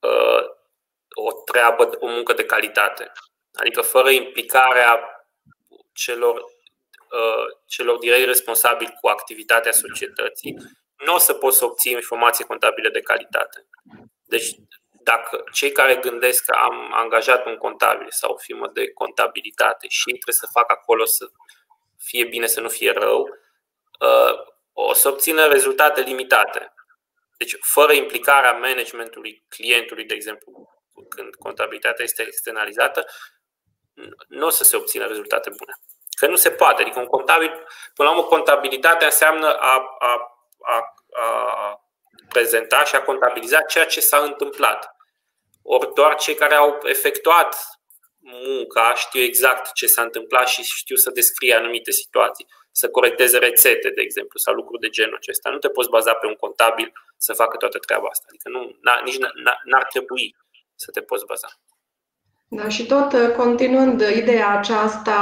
uh, 0.00 0.44
o 1.14 1.32
treabă, 1.32 1.90
o 1.98 2.06
muncă 2.06 2.32
de 2.32 2.44
calitate. 2.44 3.12
Adică 3.52 3.80
fără 3.80 4.10
implicarea 4.10 5.00
celor, 5.92 6.34
uh, 6.34 6.55
celor 7.66 7.98
direct 7.98 8.26
responsabili 8.26 8.96
cu 9.00 9.08
activitatea 9.08 9.72
societății, 9.72 10.56
nu 11.04 11.14
o 11.14 11.18
să 11.18 11.34
poți 11.34 11.58
să 11.58 11.64
obții 11.64 11.92
informații 11.92 12.44
contabile 12.44 12.88
de 12.88 13.00
calitate. 13.00 13.66
Deci, 14.24 14.54
dacă 15.02 15.44
cei 15.52 15.72
care 15.72 15.96
gândesc 15.96 16.44
că 16.44 16.56
am 16.56 16.92
angajat 16.92 17.46
un 17.46 17.56
contabil 17.56 18.06
sau 18.10 18.32
o 18.32 18.36
firmă 18.36 18.70
de 18.72 18.92
contabilitate 18.92 19.88
și 19.88 20.04
trebuie 20.04 20.34
să 20.34 20.48
facă 20.52 20.72
acolo 20.72 21.04
să 21.04 21.30
fie 21.98 22.24
bine, 22.24 22.46
să 22.46 22.60
nu 22.60 22.68
fie 22.68 22.92
rău, 22.92 23.20
uh, 24.00 24.54
o 24.72 24.92
să 24.92 25.08
obțină 25.08 25.46
rezultate 25.46 26.00
limitate. 26.00 26.74
Deci, 27.36 27.56
fără 27.60 27.92
implicarea 27.92 28.52
managementului 28.52 29.44
clientului, 29.48 30.04
de 30.04 30.14
exemplu, 30.14 30.68
când 31.08 31.34
contabilitatea 31.34 32.04
este 32.04 32.22
externalizată, 32.22 33.06
nu 34.28 34.46
o 34.46 34.50
să 34.50 34.64
se 34.64 34.76
obțină 34.76 35.06
rezultate 35.06 35.50
bune. 35.50 35.72
Că 36.20 36.26
nu 36.26 36.36
se 36.36 36.50
poate. 36.50 36.82
Adică 36.82 36.98
un 37.00 37.06
contabil, 37.06 37.50
până 37.94 38.08
la 38.08 38.10
urmă, 38.10 38.28
contabilitatea 38.28 39.06
înseamnă 39.06 39.46
a, 39.46 39.96
a, 39.98 40.12
a, 40.60 40.94
a 41.40 41.80
prezenta 42.28 42.84
și 42.84 42.94
a 42.94 43.02
contabiliza 43.02 43.60
ceea 43.60 43.86
ce 43.86 44.00
s-a 44.00 44.18
întâmplat. 44.18 44.96
Ori 45.62 45.94
doar 45.94 46.14
cei 46.14 46.34
care 46.34 46.54
au 46.54 46.78
efectuat 46.82 47.56
munca 48.18 48.94
știu 48.94 49.20
exact 49.20 49.72
ce 49.72 49.86
s-a 49.86 50.02
întâmplat 50.02 50.48
și 50.48 50.62
știu 50.62 50.96
să 50.96 51.10
descrie 51.10 51.54
anumite 51.54 51.90
situații, 51.90 52.46
să 52.72 52.88
corecteze 52.90 53.38
rețete, 53.38 53.90
de 53.90 54.00
exemplu, 54.00 54.38
sau 54.38 54.54
lucruri 54.54 54.80
de 54.80 54.88
genul 54.88 55.16
acesta. 55.16 55.50
Nu 55.50 55.58
te 55.58 55.68
poți 55.68 55.88
baza 55.88 56.14
pe 56.14 56.26
un 56.26 56.34
contabil 56.34 56.92
să 57.16 57.32
facă 57.32 57.56
toată 57.56 57.78
treaba 57.78 58.08
asta. 58.08 58.24
Adică 58.28 58.48
nu, 58.48 58.78
nici 59.04 59.18
n-ar 59.64 59.84
trebui 59.84 60.36
să 60.74 60.90
te 60.90 61.02
poți 61.02 61.24
baza. 61.24 61.48
Da, 62.48 62.68
și 62.68 62.86
tot 62.86 63.12
uh, 63.12 63.34
continuând 63.36 64.00
ideea 64.16 64.58
aceasta, 64.58 65.12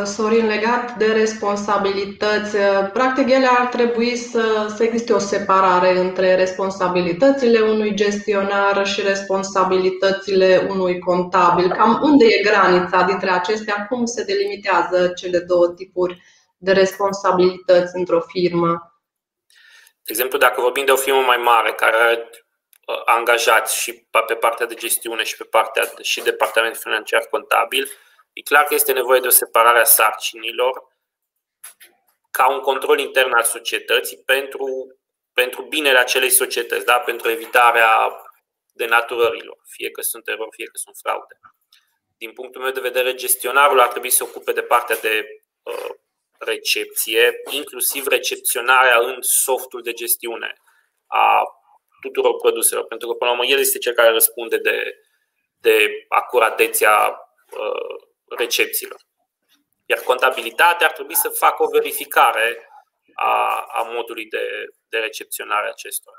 uh, 0.00 0.06
Sorin, 0.06 0.46
legat 0.46 0.96
de 0.96 1.12
responsabilități, 1.12 2.56
uh, 2.56 2.90
practic 2.92 3.30
ele 3.30 3.46
ar 3.46 3.66
trebui 3.66 4.16
să, 4.16 4.72
să 4.76 4.82
existe 4.82 5.12
o 5.12 5.18
separare 5.18 5.98
între 5.98 6.34
responsabilitățile 6.34 7.60
unui 7.60 7.94
gestionar 7.94 8.86
și 8.86 9.00
responsabilitățile 9.02 10.66
unui 10.70 10.98
contabil. 10.98 11.70
Cam 11.70 12.00
unde 12.02 12.24
e 12.24 12.42
granița 12.42 13.02
dintre 13.02 13.30
acestea? 13.30 13.86
Cum 13.88 14.04
se 14.04 14.24
delimitează 14.24 15.12
cele 15.16 15.38
două 15.38 15.68
tipuri 15.68 16.22
de 16.56 16.72
responsabilități 16.72 17.96
într-o 17.96 18.20
firmă? 18.20 18.94
De 20.02 20.10
exemplu, 20.10 20.38
dacă 20.38 20.60
vorbim 20.60 20.84
de 20.84 20.92
o 20.92 20.96
firmă 20.96 21.20
mai 21.26 21.40
mare 21.44 21.72
care 21.72 21.96
are 21.96 22.30
Uh, 22.40 22.49
angajați 23.04 23.80
și 23.80 24.06
pe 24.26 24.34
partea 24.34 24.66
de 24.66 24.74
gestiune 24.74 25.22
și 25.22 25.36
pe 25.36 25.44
partea 25.44 25.86
de, 25.86 26.02
și 26.02 26.20
departament 26.20 26.76
financiar 26.76 27.26
contabil, 27.30 27.90
e 28.32 28.40
clar 28.40 28.64
că 28.64 28.74
este 28.74 28.92
nevoie 28.92 29.20
de 29.20 29.26
o 29.26 29.30
separare 29.30 29.80
a 29.80 29.84
sarcinilor 29.84 30.88
ca 32.30 32.50
un 32.50 32.60
control 32.60 32.98
intern 32.98 33.32
al 33.32 33.42
societății 33.42 34.18
pentru, 34.18 34.96
pentru 35.32 35.62
binele 35.62 35.98
acelei 35.98 36.30
societăți, 36.30 36.84
da? 36.84 36.98
pentru 36.98 37.30
evitarea 37.30 38.22
denaturărilor, 38.72 39.58
fie 39.66 39.90
că 39.90 40.00
sunt 40.00 40.28
erori, 40.28 40.50
fie 40.50 40.64
că 40.64 40.76
sunt 40.76 40.96
fraude. 41.02 41.40
Din 42.16 42.32
punctul 42.32 42.62
meu 42.62 42.70
de 42.70 42.80
vedere, 42.80 43.14
gestionarul 43.14 43.80
ar 43.80 43.88
trebui 43.88 44.10
să 44.10 44.16
se 44.16 44.22
ocupe 44.22 44.52
de 44.52 44.62
partea 44.62 44.96
de 44.96 45.42
uh, 45.62 45.90
recepție, 46.38 47.40
inclusiv 47.50 48.06
recepționarea 48.06 48.98
în 48.98 49.16
softul 49.20 49.82
de 49.82 49.92
gestiune 49.92 50.54
a 51.06 51.44
tuturor 52.00 52.36
produselor, 52.36 52.84
pentru 52.84 53.08
că, 53.08 53.14
până 53.14 53.30
la 53.30 53.36
urmă, 53.36 53.50
el 53.52 53.58
este 53.58 53.78
cel 53.78 53.92
care 53.92 54.10
răspunde 54.10 54.56
de, 54.56 54.94
de 55.60 56.04
acuratețea 56.08 57.20
uh, 57.50 58.08
recepțiilor. 58.36 59.00
Iar 59.86 59.98
contabilitatea 59.98 60.86
ar 60.86 60.92
trebui 60.92 61.14
să 61.14 61.28
facă 61.28 61.62
o 61.62 61.68
verificare 61.68 62.68
a, 63.14 63.66
a 63.72 63.82
modului 63.82 64.26
de, 64.26 64.44
de 64.88 64.98
recepționare 64.98 65.66
a 65.66 65.70
acestora. 65.70 66.16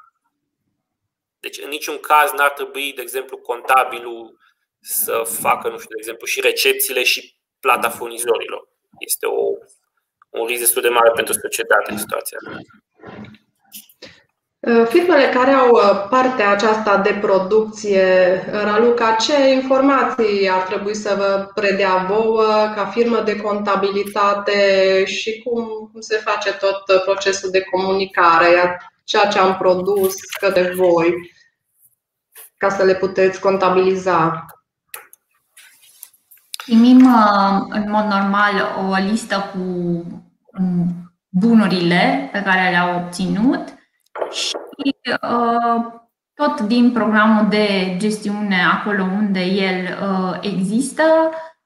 Deci, 1.39 1.57
în 1.57 1.69
niciun 1.69 1.99
caz 1.99 2.31
n-ar 2.31 2.51
trebui, 2.51 2.93
de 2.93 3.01
exemplu, 3.01 3.37
contabilul 3.37 4.39
să 4.81 5.23
facă, 5.41 5.69
nu 5.69 5.77
știu, 5.77 5.89
de 5.89 5.97
exemplu, 5.97 6.25
și 6.25 6.41
recepțiile 6.41 7.03
și 7.03 7.35
plata 7.59 7.89
furnizorilor. 7.89 8.67
Este 8.99 9.25
o, 9.25 9.43
un 10.29 10.45
risc 10.45 10.59
destul 10.59 10.81
de 10.81 10.89
mare 10.89 11.11
pentru 11.15 11.33
societate 11.33 11.91
în 11.91 11.97
situația 11.97 12.37
Uh, 12.90 12.90
firmele 14.89 15.29
care 15.33 15.51
au 15.51 15.69
uh, 15.69 16.07
partea 16.09 16.49
aceasta 16.49 16.97
de 16.97 17.17
producție, 17.21 18.33
uh, 18.53 18.61
Raluca, 18.63 19.11
ce 19.11 19.49
informații 19.49 20.49
ar 20.49 20.61
trebui 20.61 20.95
să 20.95 21.15
vă 21.17 21.51
predea 21.53 22.05
vouă 22.09 22.71
ca 22.75 22.85
firmă 22.85 23.21
de 23.21 23.35
contabilitate 23.35 25.03
și 25.05 25.43
cum 25.43 25.91
se 25.99 26.17
face 26.17 26.53
tot 26.53 27.03
procesul 27.03 27.49
de 27.49 27.61
comunicare, 27.61 28.81
ceea 29.03 29.25
ce 29.25 29.39
am 29.39 29.57
produs 29.57 30.15
către 30.39 30.73
voi, 30.75 31.31
ca 32.57 32.69
să 32.69 32.83
le 32.83 32.95
puteți 32.95 33.39
contabiliza? 33.39 34.45
Primim 36.63 37.07
în 37.69 37.85
mod 37.89 38.03
normal 38.03 38.75
o 38.89 38.95
listă 39.09 39.51
cu 39.53 39.59
um, 40.59 41.11
bunurile 41.29 42.29
pe 42.31 42.41
care 42.41 42.69
le-au 42.69 42.95
obținut 42.95 43.79
și 44.31 44.55
uh, 45.21 45.85
tot 46.33 46.59
din 46.59 46.91
programul 46.91 47.49
de 47.49 47.95
gestiune, 47.97 48.63
acolo 48.65 49.03
unde 49.03 49.39
el 49.39 49.97
uh, 50.01 50.37
există, 50.41 51.03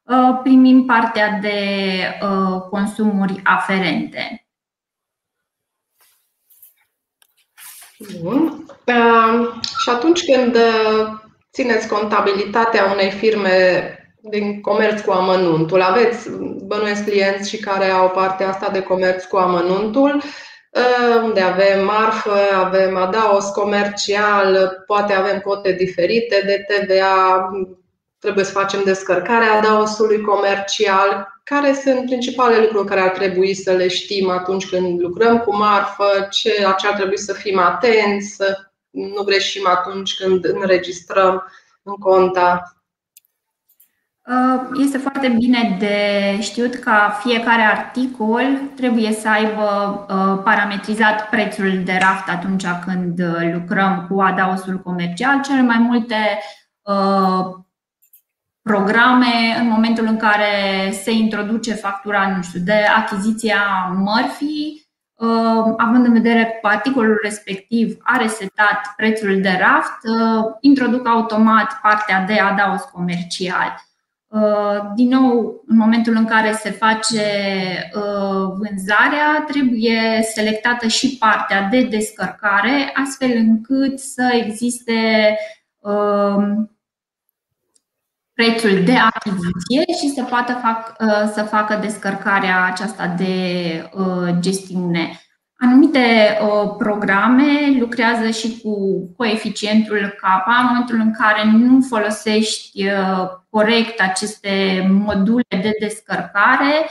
uh, 0.03 0.39
primim 0.43 0.85
partea 0.85 1.39
de 1.41 1.59
consumuri 2.69 3.41
aferente. 3.43 4.47
Bun. 8.21 8.65
Și 9.79 9.89
atunci 9.89 10.23
când 10.23 10.57
țineți 11.51 11.87
contabilitatea 11.87 12.91
unei 12.91 13.11
firme 13.11 13.49
din 14.21 14.61
comerț 14.61 15.01
cu 15.01 15.11
amănuntul, 15.11 15.81
aveți 15.81 16.29
bănuiesc 16.65 17.03
clienți 17.03 17.49
și 17.49 17.57
care 17.57 17.89
au 17.89 18.09
partea 18.09 18.49
asta 18.49 18.69
de 18.69 18.81
comerț 18.81 19.23
cu 19.23 19.37
amănuntul, 19.37 20.11
Ă, 20.15 20.21
unde 21.23 21.41
avem 21.41 21.85
marfă, 21.85 22.37
avem 22.53 22.95
adaos 22.95 23.49
comercial, 23.49 24.83
poate 24.85 25.13
avem 25.13 25.39
cote 25.39 25.71
diferite 25.71 26.41
de 26.45 26.65
TVA, 26.67 27.49
trebuie 28.19 28.45
să 28.45 28.51
facem 28.51 28.83
descărcarea 28.83 29.53
adaosului 29.53 30.21
comercial. 30.21 31.33
Care 31.43 31.73
sunt 31.73 32.05
principalele 32.05 32.61
lucruri 32.61 32.87
care 32.87 32.99
ar 32.99 33.09
trebui 33.09 33.53
să 33.53 33.71
le 33.71 33.87
știm 33.87 34.29
atunci 34.29 34.69
când 34.69 35.01
lucrăm 35.01 35.39
cu 35.39 35.55
marfă, 35.55 36.27
ce, 36.31 36.61
la 36.61 36.71
ce 36.71 36.87
ar 36.87 36.93
trebui 36.93 37.17
să 37.17 37.33
fim 37.33 37.59
atenți, 37.59 38.35
să 38.35 38.57
nu 38.89 39.23
greșim 39.23 39.67
atunci 39.67 40.15
când 40.15 40.45
înregistrăm 40.45 41.51
în 41.83 41.95
conta? 41.95 42.75
Uh, 44.27 44.69
este 44.79 44.97
foarte 44.97 45.27
bine 45.27 45.75
de 45.79 45.97
știut 46.41 46.75
ca 46.75 47.17
fiecare 47.21 47.61
articol 47.61 48.43
trebuie 48.75 49.11
să 49.11 49.29
aibă 49.29 50.05
uh, 50.09 50.41
parametrizat 50.43 51.29
prețul 51.29 51.81
de 51.83 51.97
raft 52.01 52.29
atunci 52.29 52.65
când 52.85 53.19
uh, 53.19 53.53
lucrăm 53.53 54.07
cu 54.09 54.21
adaosul 54.21 54.79
comercial. 54.79 55.41
Cele 55.41 55.61
mai 55.61 55.77
multe 55.77 56.39
programe 58.61 59.57
în 59.59 59.67
momentul 59.67 60.05
în 60.05 60.17
care 60.17 60.91
se 60.91 61.11
introduce 61.11 61.73
factura, 61.73 62.35
nu 62.35 62.41
știu, 62.41 62.59
de 62.59 62.85
achiziția 62.97 63.57
mărfii, 63.95 64.87
având 65.77 66.05
în 66.05 66.13
vedere 66.13 66.59
că 66.61 66.67
articolul 66.67 67.19
respectiv 67.23 67.97
are 68.03 68.27
setat 68.27 68.93
prețul 68.95 69.41
de 69.41 69.57
raft, 69.59 69.99
introduc 70.59 71.07
automat 71.07 71.79
partea 71.81 72.25
de 72.27 72.33
adaos 72.33 72.81
comercial. 72.81 73.85
Uh, 74.35 74.91
din 74.95 75.07
nou, 75.07 75.63
în 75.67 75.77
momentul 75.77 76.15
în 76.15 76.25
care 76.25 76.51
se 76.51 76.71
face 76.71 77.21
uh, 77.95 78.53
vânzarea, 78.57 79.43
trebuie 79.47 80.21
selectată 80.33 80.87
și 80.87 81.17
partea 81.17 81.61
de 81.61 81.83
descărcare, 81.83 82.91
astfel 82.93 83.31
încât 83.35 83.99
să 83.99 84.41
existe 84.45 85.37
uh, 85.79 86.35
prețul 88.33 88.83
de 88.83 88.95
achiziție 88.95 89.93
și 89.99 90.13
să 90.15 90.23
poată 90.23 90.53
fac, 90.53 90.95
să 91.33 91.41
facă 91.41 91.75
descărcarea 91.81 92.65
aceasta 92.65 93.07
de 93.07 93.91
gestiune. 94.39 95.19
Anumite 95.57 96.37
programe 96.77 97.77
lucrează 97.79 98.29
și 98.29 98.61
cu 98.63 99.05
coeficientul 99.17 100.15
K 100.17 100.21
în 100.45 100.65
momentul 100.67 100.99
în 100.99 101.11
care 101.11 101.51
nu 101.51 101.81
folosești 101.81 102.85
corect 103.49 103.99
aceste 103.99 104.85
module 104.91 105.43
de 105.49 105.71
descărcare. 105.79 106.89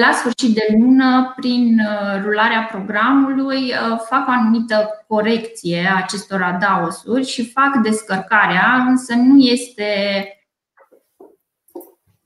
La 0.00 0.12
sfârșit 0.12 0.54
de 0.54 0.76
lună, 0.78 1.32
prin 1.36 1.80
rularea 2.22 2.68
programului, 2.70 3.72
fac 4.08 4.28
o 4.28 4.30
anumită 4.30 5.04
corecție 5.06 5.90
a 5.92 5.96
acestor 5.96 6.42
adaosuri 6.42 7.26
și 7.26 7.50
fac 7.50 7.76
descărcarea, 7.82 8.84
însă 8.88 9.14
nu 9.14 9.38
este 9.38 9.84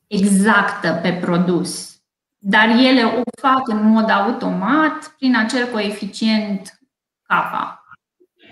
exactă 0.06 0.98
pe 1.02 1.12
produs 1.12 1.91
dar 2.44 2.68
ele 2.68 3.04
o 3.04 3.22
fac 3.40 3.68
în 3.68 3.82
mod 3.82 4.10
automat 4.10 5.14
prin 5.18 5.36
acel 5.36 5.66
coeficient 5.66 6.78
K. 7.22 7.32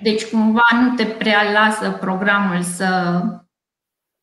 Deci 0.03 0.24
cumva 0.24 0.66
nu 0.72 0.94
te 0.94 1.05
prea 1.05 1.53
lasă 1.53 1.90
programul 1.90 2.62
să 2.62 3.20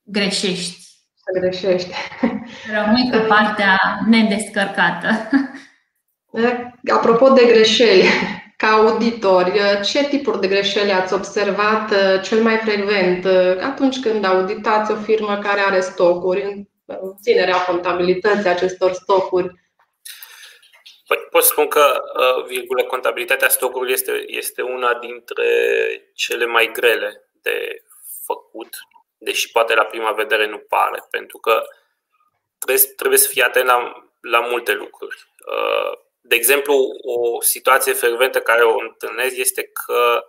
greșești. 0.03 0.77
Să 1.15 1.39
greșești. 1.39 1.93
Rămâi 2.75 3.09
cu 3.11 3.25
partea 3.27 3.77
nedescărcată. 4.05 5.29
Apropo 6.97 7.29
de 7.29 7.45
greșeli, 7.45 8.03
ca 8.57 8.67
auditori, 8.67 9.59
ce 9.83 10.07
tipuri 10.07 10.39
de 10.39 10.47
greșeli 10.47 10.91
ați 10.91 11.13
observat 11.13 11.91
uh, 11.91 12.21
cel 12.21 12.41
mai 12.41 12.57
frecvent 12.57 13.25
uh, 13.25 13.63
atunci 13.63 13.99
când 13.99 14.25
auditați 14.25 14.91
o 14.91 14.95
firmă 14.95 15.37
care 15.37 15.59
are 15.59 15.79
stocuri 15.79 16.67
ținerea 17.21 17.63
contabilității 17.63 18.49
acestor 18.49 18.91
stocuri? 18.91 19.65
Păi, 21.07 21.17
pot 21.29 21.43
spun 21.43 21.67
că 21.67 22.01
uh, 22.19 22.45
virgulă, 22.45 22.83
contabilitatea 22.83 23.49
stocurilor 23.49 23.93
este, 23.93 24.23
este 24.27 24.61
una 24.61 24.93
dintre 24.93 25.45
cele 26.13 26.45
mai 26.45 26.71
grele 26.73 27.29
de 27.41 27.83
făcut, 28.25 28.75
deși 29.17 29.51
poate 29.51 29.73
la 29.73 29.83
prima 29.83 30.11
vedere 30.11 30.47
nu 30.47 30.57
pare, 30.57 31.03
pentru 31.11 31.37
că 31.37 31.63
trebuie, 32.57 32.83
trebuie 32.95 33.19
să 33.19 33.27
fii 33.27 33.41
atent 33.41 33.65
la, 33.65 34.09
la 34.21 34.39
multe 34.39 34.73
lucruri. 34.73 35.33
Uh, 35.47 35.99
de 36.21 36.35
exemplu, 36.35 36.75
o 37.01 37.41
situație 37.41 37.93
frecventă 37.93 38.41
care 38.41 38.63
o 38.63 38.79
întâlnesc 38.79 39.37
este 39.37 39.63
că 39.63 40.25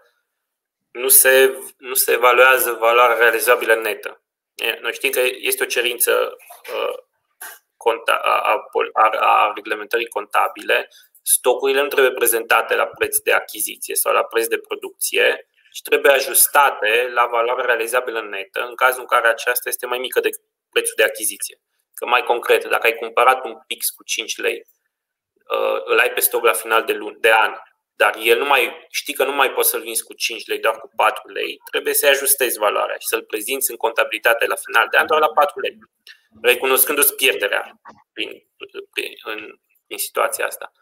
nu 0.91 1.09
se, 1.09 1.59
nu 1.77 1.95
se 1.95 2.13
evaluează 2.13 2.73
valoarea 2.73 3.17
realizabilă 3.17 3.75
netă. 3.75 4.23
Noi 4.81 4.93
știm 4.93 5.11
că 5.11 5.21
este 5.23 5.63
o 5.63 5.67
cerință 5.67 6.37
uh, 6.75 6.99
a, 8.07 8.69
a, 8.93 9.11
a 9.19 9.53
reglementării 9.55 10.09
contabile, 10.09 10.89
stocurile 11.23 11.81
nu 11.83 11.89
trebuie 11.89 12.13
prezentate 12.13 12.75
la 12.75 12.87
preț 12.87 13.19
de 13.19 13.33
achiziție 13.33 13.95
sau 13.95 14.13
la 14.13 14.25
preț 14.25 14.47
de 14.47 14.59
producție, 14.59 15.47
ci 15.73 15.83
trebuie 15.83 16.13
ajustate 16.13 17.11
la 17.13 17.27
valoarea 17.27 17.65
realizabilă 17.65 18.21
netă 18.21 18.61
în 18.61 18.75
cazul 18.75 19.01
în 19.01 19.07
care 19.07 19.29
aceasta 19.29 19.69
este 19.69 19.87
mai 19.87 19.99
mică 19.99 20.21
decât 20.21 20.41
prețul 20.71 20.95
de 20.97 21.05
achiziție. 21.05 21.61
Că 21.95 22.07
mai 22.07 22.23
concret, 22.23 22.65
dacă 22.65 22.87
ai 22.87 22.95
cumpărat 22.95 23.45
un 23.45 23.55
pix 23.67 23.91
cu 23.91 24.05
5 24.05 24.37
lei, 24.37 24.67
uh, 25.57 25.83
îl 25.85 25.99
ai 25.99 26.13
pe 26.13 26.21
stoc 26.21 26.45
la 26.45 26.53
final 26.53 26.85
de, 26.85 26.93
luni, 26.93 27.21
de 27.21 27.33
an 27.33 27.55
dar 28.03 28.15
el 28.23 28.39
nu 28.39 28.45
mai 28.45 28.87
știi 28.91 29.15
că 29.15 29.25
nu 29.25 29.33
mai 29.33 29.51
poți 29.51 29.71
să-l 29.71 29.81
vinzi 29.81 30.05
cu 30.05 30.15
5 30.15 30.47
lei, 30.47 30.59
doar 30.59 30.79
cu 30.79 30.91
4 30.97 31.31
lei, 31.31 31.61
trebuie 31.71 31.95
să-i 31.95 32.09
ajustezi 32.09 32.59
valoarea 32.59 32.97
și 32.99 33.07
să-l 33.07 33.23
prezinți 33.23 33.71
în 33.71 33.77
contabilitate 33.77 34.47
la 34.47 34.55
final 34.55 34.87
de 34.91 34.97
an 34.97 35.07
doar 35.07 35.21
la 35.21 35.29
4 35.29 35.61
lei, 35.61 35.79
recunoscându-ți 36.43 37.15
pierderea 37.15 37.81
prin, 38.13 38.31
prin, 38.93 39.13
în, 39.25 39.59
în 39.87 39.99
situația 39.99 40.47
asta. 40.47 40.73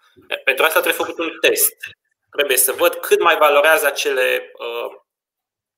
Pentru 0.44 0.64
asta 0.64 0.81
trebuie 0.81 1.05
făcut 1.05 1.18
un 1.18 1.38
test. 1.40 1.74
Trebuie 2.31 2.57
să 2.57 2.72
văd 2.72 2.94
cât 2.94 3.20
mai 3.20 3.37
valorează 3.37 3.87
acele, 3.87 4.50
uh, 4.59 5.00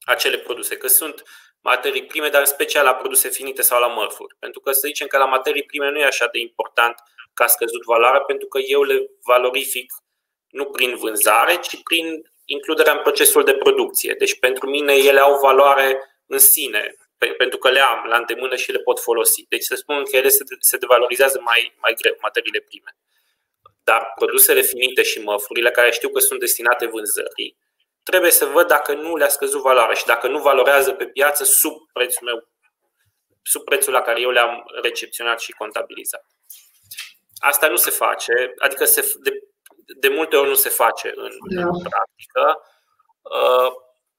acele 0.00 0.38
produse, 0.38 0.76
că 0.76 0.86
sunt 0.86 1.22
materii 1.60 2.06
prime, 2.06 2.28
dar 2.28 2.40
în 2.40 2.46
special 2.46 2.84
la 2.84 2.94
produse 2.94 3.28
finite 3.28 3.62
sau 3.62 3.80
la 3.80 3.86
mărfuri. 3.86 4.36
Pentru 4.38 4.60
că 4.60 4.72
să 4.72 4.86
zicem 4.86 5.06
că 5.06 5.18
la 5.18 5.26
materii 5.26 5.64
prime 5.64 5.90
nu 5.90 5.98
e 5.98 6.04
așa 6.04 6.28
de 6.32 6.38
important 6.38 6.94
ca 7.34 7.46
scăzut 7.46 7.82
valoarea, 7.84 8.20
pentru 8.20 8.46
că 8.46 8.58
eu 8.58 8.82
le 8.82 9.10
valorific 9.24 9.92
nu 10.50 10.64
prin 10.64 10.96
vânzare, 10.96 11.56
ci 11.56 11.82
prin 11.82 12.30
includerea 12.44 12.92
în 12.92 13.02
procesul 13.02 13.44
de 13.44 13.54
producție. 13.54 14.14
Deci 14.18 14.38
pentru 14.38 14.68
mine 14.68 14.92
ele 14.92 15.20
au 15.20 15.38
valoare 15.38 16.00
în 16.26 16.38
sine, 16.38 16.94
pentru 17.38 17.58
că 17.58 17.70
le 17.70 17.80
am 17.80 18.04
la 18.08 18.16
îndemână 18.16 18.56
și 18.56 18.72
le 18.72 18.78
pot 18.78 19.00
folosi. 19.00 19.46
Deci 19.48 19.62
să 19.62 19.74
spun 19.74 20.04
că 20.04 20.16
ele 20.16 20.28
se 20.60 20.76
devalorizează 20.76 21.40
mai, 21.44 21.76
mai 21.80 21.94
greu, 21.94 22.16
materiile 22.20 22.60
prime. 22.60 22.96
Dar 23.84 24.12
produsele 24.14 24.60
finite 24.60 25.02
și 25.02 25.20
măfurile 25.20 25.70
care 25.70 25.90
știu 25.90 26.08
că 26.08 26.18
sunt 26.18 26.40
destinate 26.40 26.86
vânzării, 26.86 27.56
trebuie 28.02 28.30
să 28.30 28.44
văd 28.44 28.66
dacă 28.66 28.94
nu 28.94 29.16
le-a 29.16 29.28
scăzut 29.28 29.60
valoarea 29.60 29.94
și 29.94 30.04
dacă 30.04 30.28
nu 30.28 30.38
valorează 30.38 30.92
pe 30.92 31.06
piață 31.06 31.44
sub 31.44 31.72
prețul 31.92 32.26
meu, 32.26 32.48
sub 33.42 33.64
prețul 33.64 33.92
la 33.92 34.00
care 34.00 34.20
eu 34.20 34.30
le-am 34.30 34.64
recepționat 34.82 35.40
și 35.40 35.52
contabilizat. 35.52 36.26
Asta 37.38 37.68
nu 37.68 37.76
se 37.76 37.90
face, 37.90 38.54
adică 38.58 38.84
se, 38.84 39.12
de, 39.22 39.30
de 39.96 40.08
multe 40.08 40.36
ori 40.36 40.48
nu 40.48 40.54
se 40.54 40.68
face 40.68 41.12
în, 41.14 41.30
da. 41.54 41.62
în 41.62 41.82
practică. 41.82 42.62
Uh, 43.22 43.72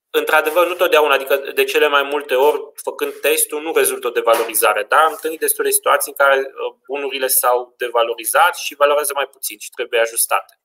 într-adevăr, 0.09 0.67
nu 0.67 0.73
totdeauna, 0.73 1.13
adică 1.13 1.35
de 1.35 1.63
cele 1.63 1.87
mai 1.87 2.03
multe 2.03 2.35
ori, 2.35 2.71
făcând 2.75 3.13
testul, 3.13 3.61
nu 3.61 3.73
rezultă 3.75 4.07
o 4.07 4.11
devalorizare, 4.11 4.83
dar 4.83 5.03
am 5.03 5.11
întâlnit 5.11 5.39
destule 5.39 5.69
situații 5.69 6.13
în 6.17 6.25
care 6.25 6.39
uh, 6.39 6.75
bunurile 6.87 7.27
s-au 7.27 7.73
devalorizat 7.77 8.57
și 8.57 8.75
valorează 8.75 9.11
mai 9.15 9.27
puțin 9.27 9.57
și 9.57 9.69
trebuie 9.69 9.99
ajustate. 9.99 10.59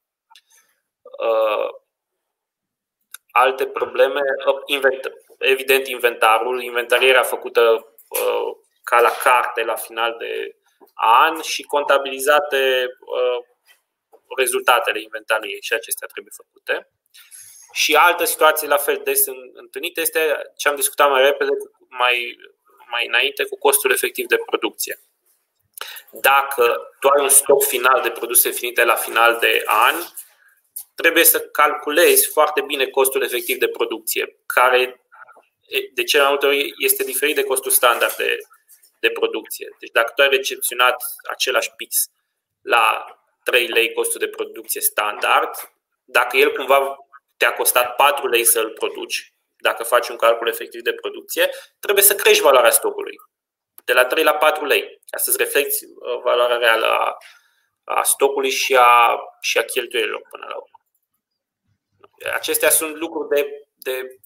Uh, 1.02 1.68
alte 3.30 3.66
probleme, 3.66 4.20
evident, 5.38 5.86
inventarul, 5.86 6.62
inventarierea 6.62 7.22
făcută 7.22 7.88
ca 8.82 9.00
la 9.00 9.10
carte 9.22 9.64
la 9.64 9.74
final 9.74 10.16
de 10.18 10.56
an 10.94 11.40
și 11.40 11.62
contabilizate 11.62 12.86
rezultatele 14.36 15.00
inventariei 15.00 15.62
și 15.62 15.72
acestea 15.72 16.08
trebuie 16.08 16.32
făcute. 16.36 16.88
Și 17.72 17.94
altă 17.94 18.24
situație 18.24 18.68
la 18.68 18.76
fel 18.76 19.00
des 19.04 19.26
întâlnită 19.52 20.00
este 20.00 20.52
ce 20.56 20.68
am 20.68 20.76
discutat 20.76 21.10
mai 21.10 21.22
repede, 21.22 21.50
mai, 21.88 22.38
mai 22.90 23.06
înainte, 23.06 23.44
cu 23.44 23.58
costul 23.58 23.90
efectiv 23.90 24.26
de 24.26 24.36
producție. 24.46 25.00
Dacă 26.10 26.92
tu 27.00 27.08
ai 27.08 27.22
un 27.22 27.28
stoc 27.28 27.64
final 27.64 28.00
de 28.02 28.10
produse 28.10 28.50
finite 28.50 28.84
la 28.84 28.94
final 28.94 29.38
de 29.40 29.62
an, 29.66 29.94
trebuie 30.94 31.24
să 31.24 31.40
calculezi 31.40 32.28
foarte 32.28 32.60
bine 32.60 32.86
costul 32.86 33.22
efectiv 33.22 33.58
de 33.58 33.68
producție, 33.68 34.36
care 34.46 35.04
de 35.92 36.02
cele 36.02 36.22
mai 36.22 36.30
multe 36.30 36.46
ori 36.46 36.74
este 36.78 37.04
diferit 37.04 37.34
de 37.34 37.44
costul 37.44 37.70
standard 37.70 38.14
de, 38.14 38.38
de 39.00 39.10
producție. 39.10 39.76
Deci 39.78 39.90
dacă 39.90 40.12
tu 40.14 40.22
ai 40.22 40.28
recepționat 40.28 41.02
același 41.30 41.70
pix 41.76 42.10
la 42.60 43.04
3 43.44 43.66
lei 43.66 43.92
costul 43.92 44.20
de 44.20 44.28
producție 44.28 44.80
standard, 44.80 45.50
dacă 46.04 46.36
el 46.36 46.52
cumva 46.52 46.96
te-a 47.36 47.52
costat 47.54 47.96
4 47.96 48.28
lei 48.28 48.44
să-l 48.44 48.70
produci, 48.70 49.32
dacă 49.56 49.82
faci 49.82 50.08
un 50.08 50.16
calcul 50.16 50.48
efectiv 50.48 50.80
de 50.80 50.92
producție, 50.92 51.50
trebuie 51.80 52.04
să 52.04 52.14
crești 52.14 52.42
valoarea 52.42 52.70
stocului 52.70 53.16
de 53.84 53.92
la 53.92 54.04
3 54.04 54.24
la 54.24 54.34
4 54.34 54.64
lei, 54.64 55.00
ca 55.10 55.18
să-ți 55.18 55.36
reflecti 55.36 55.84
uh, 55.84 56.20
valoarea 56.22 56.56
reală 56.56 56.86
a, 56.86 57.16
a 57.84 58.02
stocului 58.02 58.50
și 58.50 58.76
a, 58.76 59.18
și 59.40 59.58
a 59.58 59.64
cheltuielilor 59.64 60.22
până 60.30 60.46
la 60.48 60.54
urmă. 60.54 60.78
Acestea 62.34 62.70
sunt 62.70 62.96
lucruri 62.96 63.28
de, 63.28 63.66
de 63.74 64.18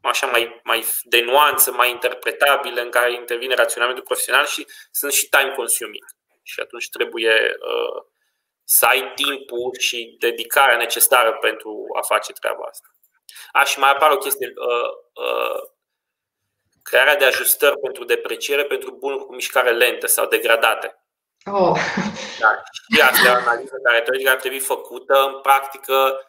așa 0.00 0.26
mai, 0.26 0.60
mai 0.64 0.84
de 1.02 1.20
nuanță, 1.20 1.72
mai 1.72 1.90
interpretabilă, 1.90 2.80
în 2.80 2.90
care 2.90 3.12
intervine 3.12 3.54
raționamentul 3.54 4.04
profesional 4.04 4.46
și 4.46 4.66
sunt 4.90 5.12
și 5.12 5.28
time 5.28 5.52
consuming. 5.56 6.04
Și 6.42 6.60
atunci 6.60 6.88
trebuie 6.88 7.56
uh, 7.60 8.04
să 8.68 8.86
ai 8.86 9.12
timpul 9.14 9.74
și 9.78 10.16
dedicarea 10.18 10.76
necesară 10.76 11.32
pentru 11.32 11.84
a 11.98 12.02
face 12.02 12.32
treaba 12.32 12.64
asta. 12.64 12.88
Aș, 13.52 13.70
și 13.70 13.78
mai 13.78 13.90
apare 13.90 14.12
o 14.12 14.16
chestie, 14.18 14.52
uh, 14.56 14.90
uh, 15.24 15.62
crearea 16.82 17.16
de 17.16 17.24
ajustări 17.24 17.78
pentru 17.78 18.04
depreciere 18.04 18.64
pentru 18.64 18.90
bunuri 18.90 19.24
cu 19.24 19.34
mișcare 19.34 19.70
lentă 19.70 20.06
sau 20.06 20.26
degradate. 20.26 21.00
Oh. 21.44 21.78
Da, 22.40 22.62
și 22.72 23.00
asta 23.00 23.28
e 23.28 23.30
o 23.30 23.34
analiză 23.34 23.74
care 23.82 24.00
teoretic 24.00 24.28
ar 24.28 24.36
trebui 24.36 24.58
făcută, 24.58 25.26
în 25.26 25.40
practică 25.40 26.20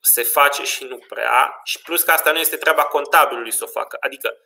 se 0.00 0.22
face 0.22 0.64
și 0.64 0.84
nu 0.84 0.98
prea, 0.98 1.60
și 1.64 1.82
plus 1.82 2.02
că 2.02 2.10
asta 2.10 2.32
nu 2.32 2.38
este 2.38 2.56
treaba 2.56 2.82
contabilului 2.82 3.52
să 3.52 3.64
o 3.64 3.66
facă. 3.66 3.96
Adică 4.00 4.36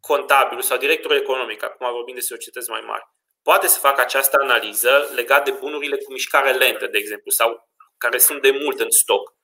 contabilul 0.00 0.62
sau 0.62 0.76
directorul 0.76 1.16
economic, 1.16 1.62
acum 1.62 1.92
vorbim 1.92 2.14
de 2.14 2.20
societăți 2.20 2.70
mai 2.70 2.80
mari, 2.80 3.08
poate 3.48 3.66
să 3.66 3.78
facă 3.78 4.00
această 4.00 4.36
analiză 4.40 5.10
legat 5.14 5.44
de 5.44 5.50
bunurile 5.50 5.96
cu 5.96 6.12
mișcare 6.12 6.52
lentă, 6.52 6.86
de 6.86 6.98
exemplu, 6.98 7.30
sau 7.30 7.68
care 7.98 8.18
sunt 8.18 8.42
de 8.42 8.50
mult 8.50 8.80
în 8.80 8.90
stoc. 8.90 9.34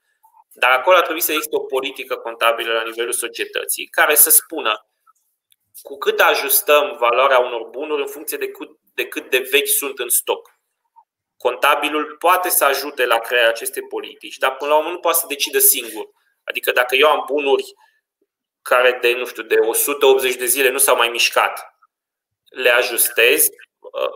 Dar 0.53 0.71
acolo 0.71 0.97
ar 0.97 1.03
trebui 1.03 1.21
să 1.21 1.33
existe 1.33 1.57
o 1.57 1.61
politică 1.75 2.17
contabilă 2.17 2.73
la 2.73 2.83
nivelul 2.83 3.13
societății 3.13 3.87
care 3.87 4.15
să 4.15 4.31
spună 4.31 4.87
cu 5.83 5.99
cât 5.99 6.21
ajustăm 6.21 6.97
valoarea 6.99 7.39
unor 7.39 7.63
bunuri 7.69 8.01
în 8.01 8.07
funcție 8.07 8.39
de 8.39 8.49
cât 8.49 8.71
de, 8.95 9.07
cât 9.07 9.31
de 9.31 9.49
vechi 9.51 9.69
sunt 9.69 9.99
în 9.99 10.09
stoc. 10.09 10.51
Contabilul 11.37 12.17
poate 12.19 12.49
să 12.49 12.65
ajute 12.65 13.07
la 13.07 13.19
crearea 13.19 13.49
acestei 13.49 13.83
politici, 13.83 14.37
dar 14.37 14.57
până 14.57 14.71
la 14.71 14.77
urmă 14.77 14.91
nu 14.91 14.99
poate 14.99 15.19
să 15.19 15.27
decidă 15.29 15.59
singur. 15.59 16.09
Adică 16.45 16.73
dacă 16.73 16.97
eu 16.97 17.09
am 17.09 17.25
bunuri 17.27 17.75
care 18.63 18.99
de, 19.01 19.13
nu 19.13 19.27
știu, 19.27 19.43
de 19.43 19.55
180 19.55 20.35
de 20.35 20.45
zile 20.45 20.71
nu 20.71 20.79
s-au 20.79 20.97
mai 20.97 21.09
mișcat, 21.09 21.79
le 22.45 22.71
ajustez 22.71 23.47
uh, 23.47 23.70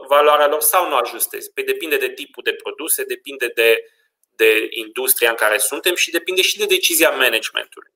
valoarea 0.09 0.47
lor 0.47 0.61
sau 0.61 0.89
nu 0.89 0.95
ajustez? 0.95 1.49
Păi 1.49 1.65
depinde 1.65 1.97
de 1.97 2.09
tipul 2.09 2.43
de 2.43 2.53
produse, 2.53 3.05
depinde 3.05 3.47
de, 3.47 3.85
de 4.37 4.67
industria 4.71 5.31
în 5.31 5.37
care 5.37 5.59
suntem 5.59 5.95
și 5.95 6.11
depinde 6.11 6.43
și 6.43 6.59
de 6.59 6.67
decizia 6.67 7.11
managementului. 7.11 7.93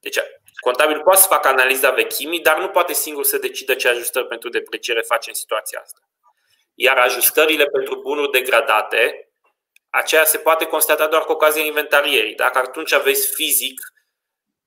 Deci, 0.00 0.18
contabilul 0.60 1.02
poate 1.02 1.20
să 1.20 1.26
facă 1.26 1.48
analiza 1.48 1.90
vechimii, 1.90 2.40
dar 2.40 2.58
nu 2.58 2.68
poate 2.68 2.92
singur 2.92 3.24
să 3.24 3.38
decidă 3.38 3.74
ce 3.74 3.88
ajustări 3.88 4.26
pentru 4.26 4.48
depreciere 4.48 5.00
face 5.00 5.28
în 5.28 5.34
situația 5.34 5.80
asta. 5.80 6.00
Iar 6.74 6.98
ajustările 6.98 7.64
pentru 7.64 8.00
bunuri 8.00 8.30
degradate, 8.30 9.28
aceea 9.90 10.24
se 10.24 10.38
poate 10.38 10.64
constata 10.64 11.06
doar 11.06 11.24
cu 11.24 11.32
ocazia 11.32 11.64
inventarierii. 11.64 12.34
Dacă 12.34 12.58
atunci 12.58 12.92
aveți 12.92 13.34
fizic, 13.34 13.80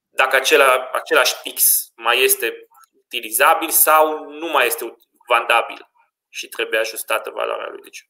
dacă 0.10 0.36
acela, 0.36 0.90
același 0.94 1.42
pix 1.42 1.64
mai 1.96 2.24
este 2.24 2.68
utilizabil 2.92 3.70
sau 3.70 4.30
nu 4.30 4.48
mai 4.48 4.66
este 4.66 4.96
vandabil 5.28 5.82
și 6.30 6.48
trebuie 6.48 6.80
ajustată 6.80 7.32
valoarea 7.34 7.70
lui. 7.72 7.82
Deci 7.82 8.10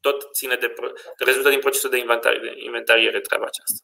tot 0.00 0.18
ține 0.32 0.56
de, 0.60 0.74
rezultă 1.18 1.48
din 1.48 1.58
procesul 1.58 1.90
de 1.90 1.98
inventariere 2.68 3.20
treaba 3.20 3.46
aceasta. 3.46 3.82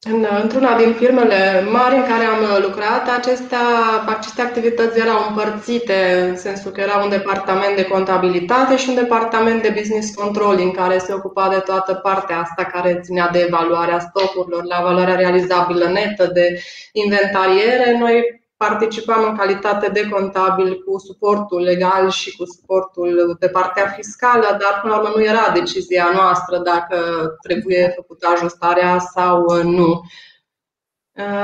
În, 0.00 0.26
într-una 0.42 0.76
din 0.76 0.92
firmele 0.94 1.60
mari 1.70 1.94
în 1.94 2.06
care 2.06 2.24
am 2.24 2.62
lucrat, 2.62 3.08
acestea, 3.08 3.60
aceste 4.06 4.42
activități 4.42 4.98
erau 4.98 5.28
împărțite 5.28 6.26
în 6.28 6.36
sensul 6.36 6.70
că 6.70 6.80
era 6.80 6.96
un 7.02 7.08
departament 7.08 7.76
de 7.76 7.84
contabilitate 7.84 8.76
și 8.76 8.88
un 8.88 8.94
departament 8.94 9.62
de 9.62 9.74
business 9.78 10.14
controlling 10.14 10.76
care 10.76 10.98
se 10.98 11.12
ocupa 11.12 11.48
de 11.48 11.58
toată 11.58 11.94
partea 11.94 12.38
asta 12.38 12.64
care 12.64 13.00
ținea 13.02 13.28
de 13.28 13.38
evaluarea 13.38 13.98
stocurilor, 13.98 14.64
la 14.64 14.80
valoarea 14.82 15.16
realizabilă 15.16 15.88
netă, 15.88 16.26
de 16.26 16.60
inventariere. 16.92 17.98
Noi 17.98 18.42
participam 18.58 19.24
în 19.24 19.36
calitate 19.36 19.88
de 19.88 20.08
contabil 20.08 20.82
cu 20.82 20.98
suportul 20.98 21.60
legal 21.60 22.10
și 22.10 22.36
cu 22.36 22.44
suportul 22.44 23.36
de 23.40 23.48
partea 23.48 23.86
fiscală, 23.86 24.46
dar 24.60 24.78
până 24.82 24.94
la 24.94 25.00
urmă 25.00 25.12
nu 25.16 25.24
era 25.24 25.50
decizia 25.54 26.10
noastră 26.14 26.58
dacă 26.58 26.98
trebuie 27.42 27.92
făcută 27.94 28.26
ajustarea 28.34 28.98
sau 28.98 29.62
nu. 29.62 30.00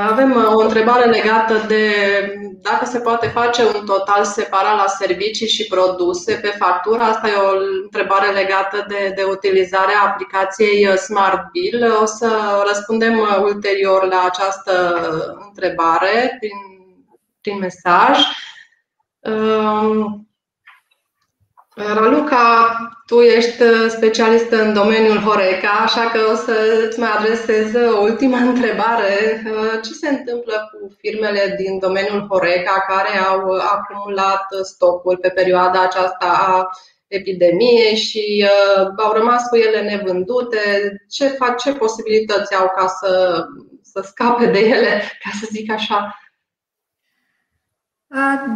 Avem 0.09 0.45
o 0.55 0.59
întrebare 0.59 1.05
legată 1.09 1.53
de 1.67 1.83
dacă 2.61 2.85
se 2.85 2.99
poate 2.99 3.27
face 3.27 3.63
un 3.63 3.85
total 3.85 4.23
separat 4.23 4.77
la 4.77 4.87
servicii 4.87 5.47
și 5.47 5.67
produse 5.67 6.33
pe 6.33 6.47
factură. 6.47 7.01
Asta 7.01 7.27
e 7.27 7.35
o 7.35 7.57
întrebare 7.83 8.31
legată 8.31 8.85
de, 8.87 9.13
de 9.15 9.23
utilizarea 9.23 10.01
aplicației 10.05 10.97
Smart 10.97 11.51
Bill. 11.51 11.97
O 12.01 12.05
să 12.05 12.29
răspundem 12.67 13.19
ulterior 13.43 14.03
la 14.03 14.23
această 14.25 14.73
întrebare 15.47 16.35
prin 16.39 16.74
prin 17.45 17.57
mesaj. 17.57 18.17
Ehm, 19.19 20.27
Raluca, 21.75 22.77
tu 23.05 23.19
ești 23.19 23.63
specialist 23.89 24.51
în 24.51 24.73
domeniul 24.73 25.17
Horeca, 25.17 25.69
așa 25.83 26.09
că 26.09 26.19
o 26.31 26.35
să 26.35 26.85
îți 26.87 26.99
mai 26.99 27.09
adresez 27.17 27.73
o 27.73 28.01
ultimă 28.01 28.37
întrebare. 28.51 29.43
Ce 29.83 29.93
se 29.93 30.09
întâmplă 30.09 30.69
cu 30.71 30.95
firmele 30.99 31.55
din 31.57 31.79
domeniul 31.79 32.27
Horeca 32.29 32.85
care 32.87 33.17
au 33.17 33.41
acumulat 33.51 34.45
stocuri 34.63 35.19
pe 35.19 35.29
perioada 35.29 35.81
aceasta 35.81 36.27
a 36.47 36.69
epidemiei 37.07 37.95
și 37.95 38.45
uh, 38.47 38.87
au 38.97 39.11
rămas 39.11 39.47
cu 39.47 39.55
ele 39.55 39.81
nevândute? 39.81 40.61
Ce 41.09 41.27
fac, 41.27 41.57
ce 41.57 41.73
posibilități 41.73 42.55
au 42.55 42.71
ca 42.75 42.87
să, 42.87 43.43
să 43.81 44.01
scape 44.05 44.45
de 44.45 44.59
ele, 44.59 45.01
ca 45.23 45.29
să 45.39 45.47
zic 45.51 45.71
așa? 45.71 46.24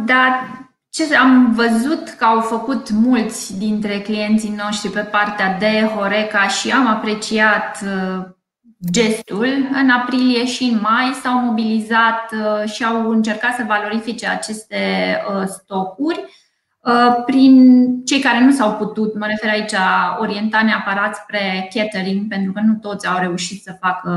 Dar 0.04 0.58
ce 0.90 1.16
am 1.16 1.52
văzut 1.52 2.08
că 2.08 2.24
au 2.24 2.40
făcut 2.40 2.90
mulți 2.90 3.58
dintre 3.58 4.00
clienții 4.00 4.60
noștri 4.64 4.90
pe 4.90 5.00
partea 5.00 5.56
de 5.58 5.90
Horeca 5.96 6.48
și 6.48 6.70
am 6.70 6.86
apreciat 6.86 7.84
gestul. 8.90 9.68
În 9.72 9.90
aprilie 9.90 10.46
și 10.46 10.64
în 10.64 10.78
mai 10.82 11.12
s-au 11.22 11.38
mobilizat 11.38 12.30
și 12.64 12.84
au 12.84 13.10
încercat 13.10 13.54
să 13.54 13.64
valorifice 13.66 14.26
aceste 14.26 15.16
stocuri 15.46 16.24
prin 17.26 17.84
cei 18.04 18.20
care 18.20 18.44
nu 18.44 18.50
s-au 18.50 18.72
putut, 18.74 19.18
mă 19.18 19.26
refer 19.26 19.50
aici, 19.50 19.72
orienta 20.18 20.62
neapărat 20.62 21.16
spre 21.16 21.70
catering, 21.74 22.28
pentru 22.28 22.52
că 22.52 22.60
nu 22.64 22.74
toți 22.74 23.06
au 23.06 23.18
reușit 23.18 23.62
să 23.62 23.76
facă 23.80 24.12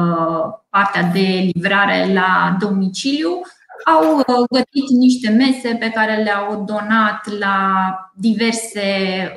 partea 0.69 1.03
de 1.03 1.51
livrare 1.53 2.13
la 2.13 2.57
domiciliu, 2.59 3.41
au 3.85 4.17
uh, 4.17 4.47
gătit 4.49 4.89
niște 4.89 5.29
mese 5.29 5.75
pe 5.75 5.89
care 5.89 6.23
le-au 6.23 6.63
donat 6.63 7.37
la 7.39 7.73
diverse 8.15 8.81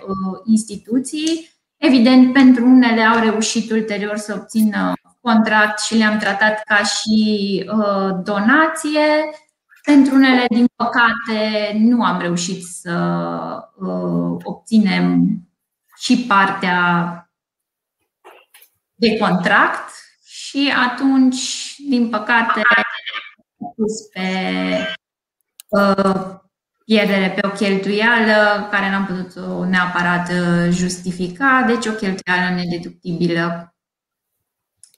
uh, 0.06 0.40
instituții. 0.44 1.50
Evident, 1.76 2.32
pentru 2.32 2.64
unele 2.64 3.02
au 3.02 3.20
reușit 3.20 3.70
ulterior 3.70 4.16
să 4.16 4.34
obțină 4.38 4.92
contract 5.20 5.80
și 5.80 5.96
le-am 5.96 6.18
tratat 6.18 6.62
ca 6.62 6.82
și 6.82 7.64
uh, 7.72 8.10
donație. 8.24 9.30
Pentru 9.82 10.14
unele, 10.14 10.44
din 10.48 10.66
păcate, 10.76 11.72
nu 11.78 12.04
am 12.04 12.20
reușit 12.20 12.64
să 12.64 12.92
obținem 14.42 15.38
și 15.96 16.18
partea 16.18 17.20
de 18.94 19.16
contract 19.18 19.90
și 20.24 20.72
atunci, 20.88 21.74
din 21.88 22.08
păcate, 22.08 22.62
pus 23.76 24.02
pe 24.12 24.28
uh, 25.68 26.36
pierdere 26.84 27.30
pe 27.30 27.46
o 27.46 27.50
cheltuială 27.50 28.68
care 28.70 28.90
n-am 28.90 29.06
putut 29.06 29.44
neapărat 29.68 30.28
uh, 30.28 30.68
justifica, 30.70 31.64
deci 31.66 31.86
o 31.86 31.92
cheltuială 31.92 32.54
nedeductibilă, 32.54 33.74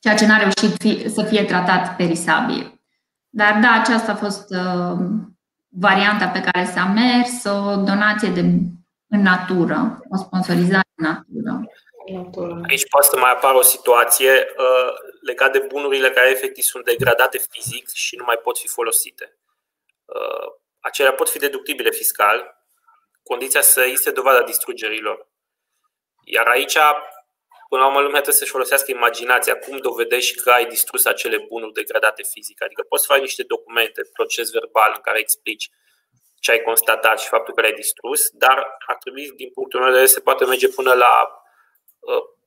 ceea 0.01 0.15
ce 0.15 0.27
n-a 0.27 0.37
reușit 0.37 0.77
fi, 0.79 1.09
să 1.09 1.23
fie 1.23 1.45
tratat 1.45 1.97
perisabil. 1.97 2.81
Dar 3.29 3.59
da, 3.61 3.81
aceasta 3.81 4.13
a 4.13 4.15
fost 4.15 4.55
uh, 4.55 4.99
varianta 5.69 6.27
pe 6.29 6.41
care 6.41 6.65
s-a 6.65 6.85
mers, 6.85 7.45
o 7.45 7.77
donație 7.77 8.29
de, 8.29 8.41
în 9.09 9.21
natură, 9.23 10.01
o 10.09 10.17
sponsorizare 10.17 10.89
în 10.95 11.07
natură. 11.07 11.65
Aici 12.69 12.89
poate 12.89 13.07
să 13.07 13.19
mai 13.19 13.31
apară 13.31 13.57
o 13.57 13.63
situație 13.63 14.55
uh, 14.57 14.93
legată 15.21 15.59
de 15.59 15.65
bunurile 15.67 16.11
care 16.11 16.31
efectiv 16.31 16.65
sunt 16.65 16.85
degradate 16.85 17.39
fizic 17.51 17.89
și 17.93 18.17
nu 18.17 18.25
mai 18.25 18.37
pot 18.37 18.59
fi 18.59 18.69
folosite. 18.69 19.39
Uh, 20.05 20.53
acelea 20.81 21.13
pot 21.13 21.31
fi 21.31 21.39
deductibile 21.39 21.91
fiscal, 21.91 22.65
condiția 23.23 23.61
să 23.61 23.81
existe 23.81 24.11
dovada 24.11 24.43
distrugerilor. 24.43 25.29
Iar 26.25 26.47
aici, 26.47 26.79
până 27.69 27.83
la 27.83 27.87
urmă, 27.87 28.01
lumea 28.01 28.21
trebuie 28.21 28.35
să-și 28.35 28.51
folosească 28.51 28.91
imaginația. 28.91 29.59
Cum 29.59 29.77
dovedești 29.79 30.41
că 30.41 30.51
ai 30.51 30.67
distrus 30.67 31.05
acele 31.05 31.39
bunuri 31.49 31.73
degradate 31.73 32.23
fizic? 32.23 32.63
Adică 32.63 32.83
poți 32.83 33.05
să 33.05 33.13
faci 33.13 33.23
niște 33.23 33.43
documente, 33.43 34.03
proces 34.13 34.51
verbal 34.51 34.93
în 34.95 35.01
care 35.01 35.19
explici 35.19 35.71
ce 36.41 36.51
ai 36.51 36.63
constatat 36.63 37.21
și 37.21 37.29
faptul 37.29 37.55
că 37.55 37.61
le-ai 37.61 37.73
distrus, 37.73 38.29
dar 38.31 38.77
ar 38.87 38.97
trebui, 38.97 39.31
din 39.37 39.51
punctul 39.51 39.81
meu 39.81 39.89
de 39.89 39.95
vedere, 39.95 40.13
se 40.13 40.21
poate 40.21 40.45
merge 40.45 40.69
până 40.69 40.93
la 40.93 41.13
Uh, 41.13 41.47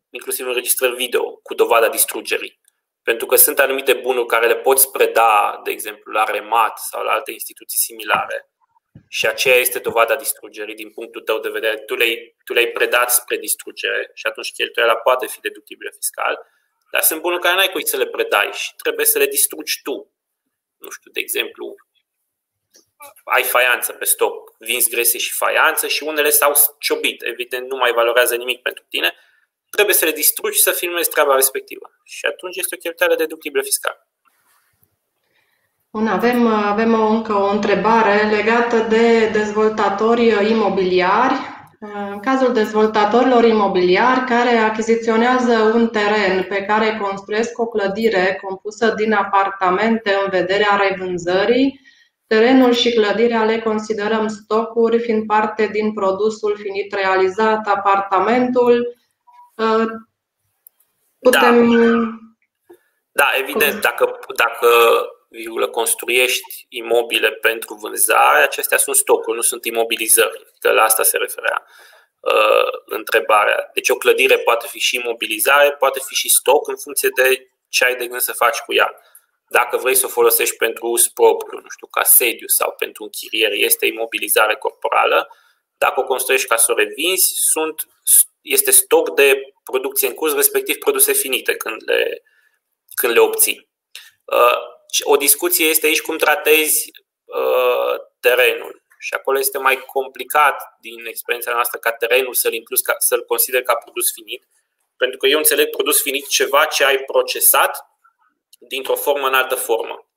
inclusiv 0.09 0.47
înregistrări 0.47 0.95
video 0.95 1.35
cu 1.35 1.53
dovada 1.53 1.89
distrugerii. 1.89 2.59
Pentru 3.03 3.25
că 3.25 3.35
sunt 3.35 3.59
anumite 3.59 3.93
bunuri 3.93 4.27
care 4.27 4.47
le 4.47 4.57
poți 4.57 4.91
preda, 4.91 5.61
de 5.63 5.71
exemplu, 5.71 6.11
la 6.11 6.23
remat 6.23 6.79
sau 6.79 7.03
la 7.03 7.11
alte 7.11 7.31
instituții 7.31 7.77
similare 7.77 8.51
și 9.07 9.27
aceea 9.27 9.55
este 9.55 9.79
dovada 9.79 10.15
distrugerii 10.15 10.75
din 10.75 10.89
punctul 10.89 11.21
tău 11.21 11.39
de 11.39 11.49
vedere. 11.49 11.77
Tu 11.77 11.95
le-ai, 11.95 12.35
tu 12.45 12.53
le-ai 12.53 12.67
predat 12.67 13.11
spre 13.11 13.37
distrugere 13.37 14.11
și 14.13 14.27
atunci 14.27 14.51
cheltuiala 14.51 14.95
poate 14.95 15.27
fi 15.27 15.39
deductibilă 15.39 15.89
fiscal, 15.95 16.47
dar 16.91 17.01
sunt 17.01 17.21
bunuri 17.21 17.41
care 17.41 17.55
n-ai 17.55 17.69
cui 17.69 17.87
să 17.87 17.97
le 17.97 18.07
predai 18.07 18.49
și 18.53 18.75
trebuie 18.75 19.05
să 19.05 19.17
le 19.17 19.25
distrugi 19.25 19.81
tu. 19.83 20.13
Nu 20.77 20.89
știu, 20.89 21.11
de 21.11 21.19
exemplu, 21.19 21.75
ai 23.23 23.43
faianță 23.43 23.93
pe 23.93 24.05
stoc, 24.05 24.55
vinzi 24.59 24.89
grese 24.89 25.17
și 25.17 25.33
faianță 25.33 25.87
și 25.87 26.03
unele 26.03 26.29
s-au 26.29 26.53
ciobit. 26.79 27.21
Evident, 27.21 27.69
nu 27.69 27.75
mai 27.75 27.91
valorează 27.91 28.35
nimic 28.35 28.61
pentru 28.61 28.83
tine. 28.89 29.15
Trebuie 29.75 29.95
să 29.95 30.05
le 30.05 30.11
distrugi 30.11 30.57
și 30.57 30.63
să 30.63 30.71
filmezi 30.71 31.09
treaba 31.09 31.35
respectivă. 31.35 31.91
Și 32.03 32.25
atunci 32.25 32.57
este 32.57 32.75
o 32.75 32.77
cheltuială 32.77 33.15
deductibilă 33.15 33.63
fiscală. 33.63 34.07
Bun, 35.91 36.07
avem, 36.07 36.47
avem 36.47 36.93
o, 36.93 37.05
încă 37.07 37.33
o 37.33 37.49
întrebare 37.49 38.29
legată 38.29 38.77
de 38.77 39.27
dezvoltatori 39.27 40.49
imobiliari. 40.51 41.33
În 42.11 42.19
cazul 42.19 42.53
dezvoltatorilor 42.53 43.43
imobiliari 43.43 44.25
care 44.25 44.57
achiziționează 44.57 45.71
un 45.75 45.87
teren 45.87 46.43
pe 46.49 46.63
care 46.63 46.99
construiesc 47.01 47.59
o 47.59 47.65
clădire 47.65 48.39
compusă 48.41 48.93
din 48.97 49.13
apartamente 49.13 50.11
în 50.23 50.29
vederea 50.29 50.81
revânzării, 50.89 51.79
terenul 52.27 52.73
și 52.73 52.93
clădirea 52.93 53.43
le 53.43 53.59
considerăm 53.59 54.27
stocuri, 54.27 54.99
fiind 54.99 55.25
parte 55.25 55.69
din 55.71 55.93
produsul 55.93 56.57
finit 56.61 56.93
realizat, 56.93 57.67
apartamentul. 57.67 59.00
Putem. 61.19 61.71
Da, 63.11 63.23
da 63.23 63.37
evident, 63.37 63.81
dacă, 63.81 64.19
dacă 64.35 64.67
virgulă, 65.29 65.67
construiești 65.67 66.65
imobile 66.69 67.31
pentru 67.31 67.73
vânzare, 67.73 68.43
acestea 68.43 68.77
sunt 68.77 68.95
stocuri, 68.95 69.35
nu 69.35 69.41
sunt 69.41 69.65
imobilizări. 69.65 70.45
Că 70.59 70.71
la 70.71 70.83
asta 70.83 71.03
se 71.03 71.17
referea 71.17 71.65
uh, 72.19 72.81
întrebarea. 72.85 73.69
Deci 73.73 73.89
o 73.89 73.95
clădire 73.95 74.37
poate 74.37 74.67
fi 74.67 74.79
și 74.79 74.95
imobilizare, 74.95 75.71
poate 75.71 75.99
fi 76.05 76.13
și 76.13 76.29
stoc 76.29 76.67
în 76.67 76.77
funcție 76.77 77.09
de 77.15 77.51
ce 77.67 77.85
ai 77.85 77.95
de 77.95 78.07
gând 78.07 78.21
să 78.21 78.33
faci 78.33 78.57
cu 78.57 78.73
ea. 78.73 78.95
Dacă 79.47 79.77
vrei 79.77 79.95
să 79.95 80.05
o 80.05 80.09
folosești 80.09 80.55
pentru 80.55 80.87
uz 80.87 81.07
propriu, 81.07 81.59
nu 81.59 81.69
știu, 81.69 81.87
ca 81.87 82.03
sediu 82.03 82.47
sau 82.47 82.75
pentru 82.77 83.03
închiriere, 83.03 83.55
este 83.55 83.85
imobilizare 83.85 84.55
corporală. 84.55 85.35
Dacă 85.77 85.99
o 85.99 86.03
construiești 86.03 86.47
ca 86.47 86.55
să 86.55 86.71
o 86.71 86.75
revinzi, 86.75 87.33
sunt, 87.35 87.87
este 88.41 88.71
stoc 88.71 89.15
de 89.15 89.41
producție 89.63 90.07
în 90.07 90.13
curs, 90.13 90.33
respectiv 90.33 90.77
produse 90.77 91.13
finite 91.13 91.55
când 91.55 91.81
le, 91.85 92.23
când 92.95 93.13
le 93.13 93.19
obții. 93.19 93.69
Uh, 94.23 94.57
o 95.03 95.15
discuție 95.15 95.65
este 95.65 95.85
aici 95.85 96.01
cum 96.01 96.17
tratezi 96.17 96.91
uh, 97.23 97.95
terenul. 98.19 98.83
Și 98.99 99.13
acolo 99.13 99.39
este 99.39 99.57
mai 99.57 99.77
complicat 99.85 100.75
din 100.79 101.05
experiența 101.05 101.51
noastră 101.51 101.79
ca 101.79 101.91
terenul 101.91 102.33
să-l 102.33 102.53
inclus, 102.53 102.81
ca, 102.81 102.95
să-l 102.97 103.25
consider 103.25 103.61
ca 103.61 103.75
produs 103.75 104.11
finit, 104.11 104.47
pentru 104.97 105.17
că 105.17 105.27
eu 105.27 105.37
înțeleg 105.37 105.69
produs 105.69 106.01
finit 106.01 106.27
ceva 106.27 106.65
ce 106.65 106.83
ai 106.83 106.97
procesat 106.97 107.85
dintr-o 108.59 108.95
formă 108.95 109.27
în 109.27 109.33
altă 109.33 109.55
formă. 109.55 110.09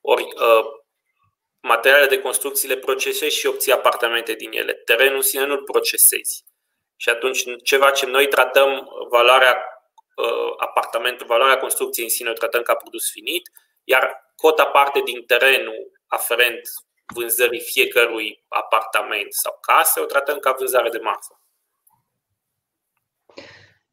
Ori 0.00 0.22
uh, 0.22 0.64
materialele 1.60 2.06
de 2.06 2.20
construcții 2.20 2.68
le 2.68 2.76
procesezi 2.76 3.36
și 3.36 3.46
obții 3.46 3.72
apartamente 3.72 4.32
din 4.32 4.52
ele. 4.52 4.72
Terenul 4.74 5.16
în 5.16 5.22
sine 5.22 5.44
nu-l 5.46 5.62
procesezi. 5.62 6.44
Și 7.00 7.08
atunci 7.08 7.44
ceva 7.62 7.90
ce 7.90 8.06
noi 8.06 8.28
tratăm 8.28 8.88
valoarea 9.10 9.64
uh, 10.16 10.52
apartamentul, 10.56 11.26
valoarea 11.26 11.58
construcției 11.58 12.04
în 12.04 12.10
sine 12.10 12.30
o 12.30 12.32
tratăm 12.32 12.62
ca 12.62 12.74
produs 12.74 13.10
finit, 13.10 13.50
iar 13.84 14.32
cota 14.36 14.66
parte 14.66 15.00
din 15.00 15.24
terenul 15.26 15.92
aferent 16.06 16.60
vânzării 17.14 17.60
fiecărui 17.60 18.44
apartament 18.48 19.32
sau 19.32 19.58
casă 19.60 20.00
o 20.00 20.04
tratăm 20.04 20.38
ca 20.38 20.52
vânzare 20.58 20.88
de 20.88 20.98
marfă. 20.98 21.40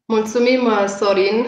Mulțumim, 0.08 0.68
Sorin, 0.86 1.46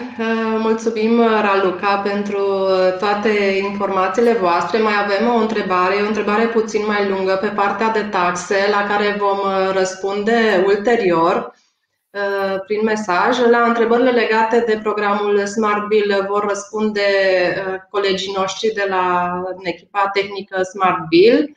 mulțumim, 0.58 1.20
Raluca, 1.20 1.98
pentru 1.98 2.66
toate 2.98 3.28
informațiile 3.62 4.32
voastre. 4.32 4.78
Mai 4.78 4.92
avem 5.04 5.34
o 5.34 5.36
întrebare, 5.36 5.94
o 5.94 6.06
întrebare 6.06 6.46
puțin 6.46 6.86
mai 6.86 7.08
lungă 7.08 7.38
pe 7.40 7.46
partea 7.46 7.88
de 7.88 8.02
taxe, 8.02 8.56
la 8.70 8.86
care 8.86 9.16
vom 9.18 9.38
răspunde 9.72 10.64
ulterior. 10.66 11.52
Uh, 12.10 12.60
prin 12.66 12.80
mesaj. 12.84 13.38
La 13.50 13.62
întrebările 13.62 14.10
legate 14.10 14.64
de 14.66 14.80
programul 14.82 15.46
Smart 15.46 15.86
Bill 15.86 16.24
vor 16.28 16.46
răspunde 16.48 17.00
uh, 17.00 17.74
colegii 17.90 18.34
noștri 18.36 18.72
de 18.74 18.86
la 18.88 19.42
echipa 19.62 20.10
tehnică 20.12 20.62
Smart 20.62 21.08
Bill. 21.08 21.56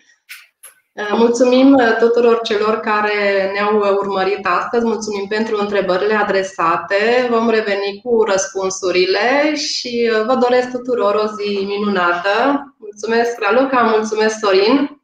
Uh, 0.94 1.12
mulțumim 1.18 1.78
tuturor 2.00 2.42
celor 2.44 2.80
care 2.80 3.52
ne-au 3.54 3.78
urmărit 3.78 4.46
astăzi, 4.46 4.86
mulțumim 4.86 5.28
pentru 5.28 5.58
întrebările 5.60 6.14
adresate. 6.14 7.28
Vom 7.30 7.50
reveni 7.50 8.02
cu 8.04 8.24
răspunsurile 8.24 9.56
și 9.56 10.12
vă 10.26 10.36
doresc 10.36 10.72
tuturor 10.72 11.16
o 11.16 11.26
zi 11.26 11.66
minunată. 11.66 12.30
Mulțumesc, 12.78 13.40
Raluca, 13.40 13.82
mulțumesc, 13.82 14.40
Sorin. 14.40 15.02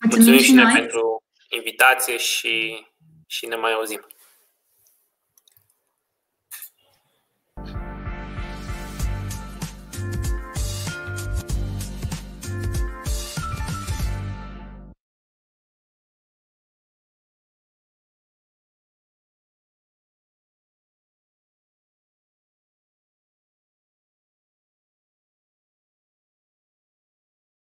Mulțumim, 0.00 0.26
mulțumim 0.26 0.38
și 0.38 0.52
noi 0.52 0.72
pentru 0.72 1.22
invitație 1.48 2.16
și, 2.16 2.86
și 3.26 3.46
ne 3.46 3.56
mai 3.56 3.72
auzim. 3.72 4.06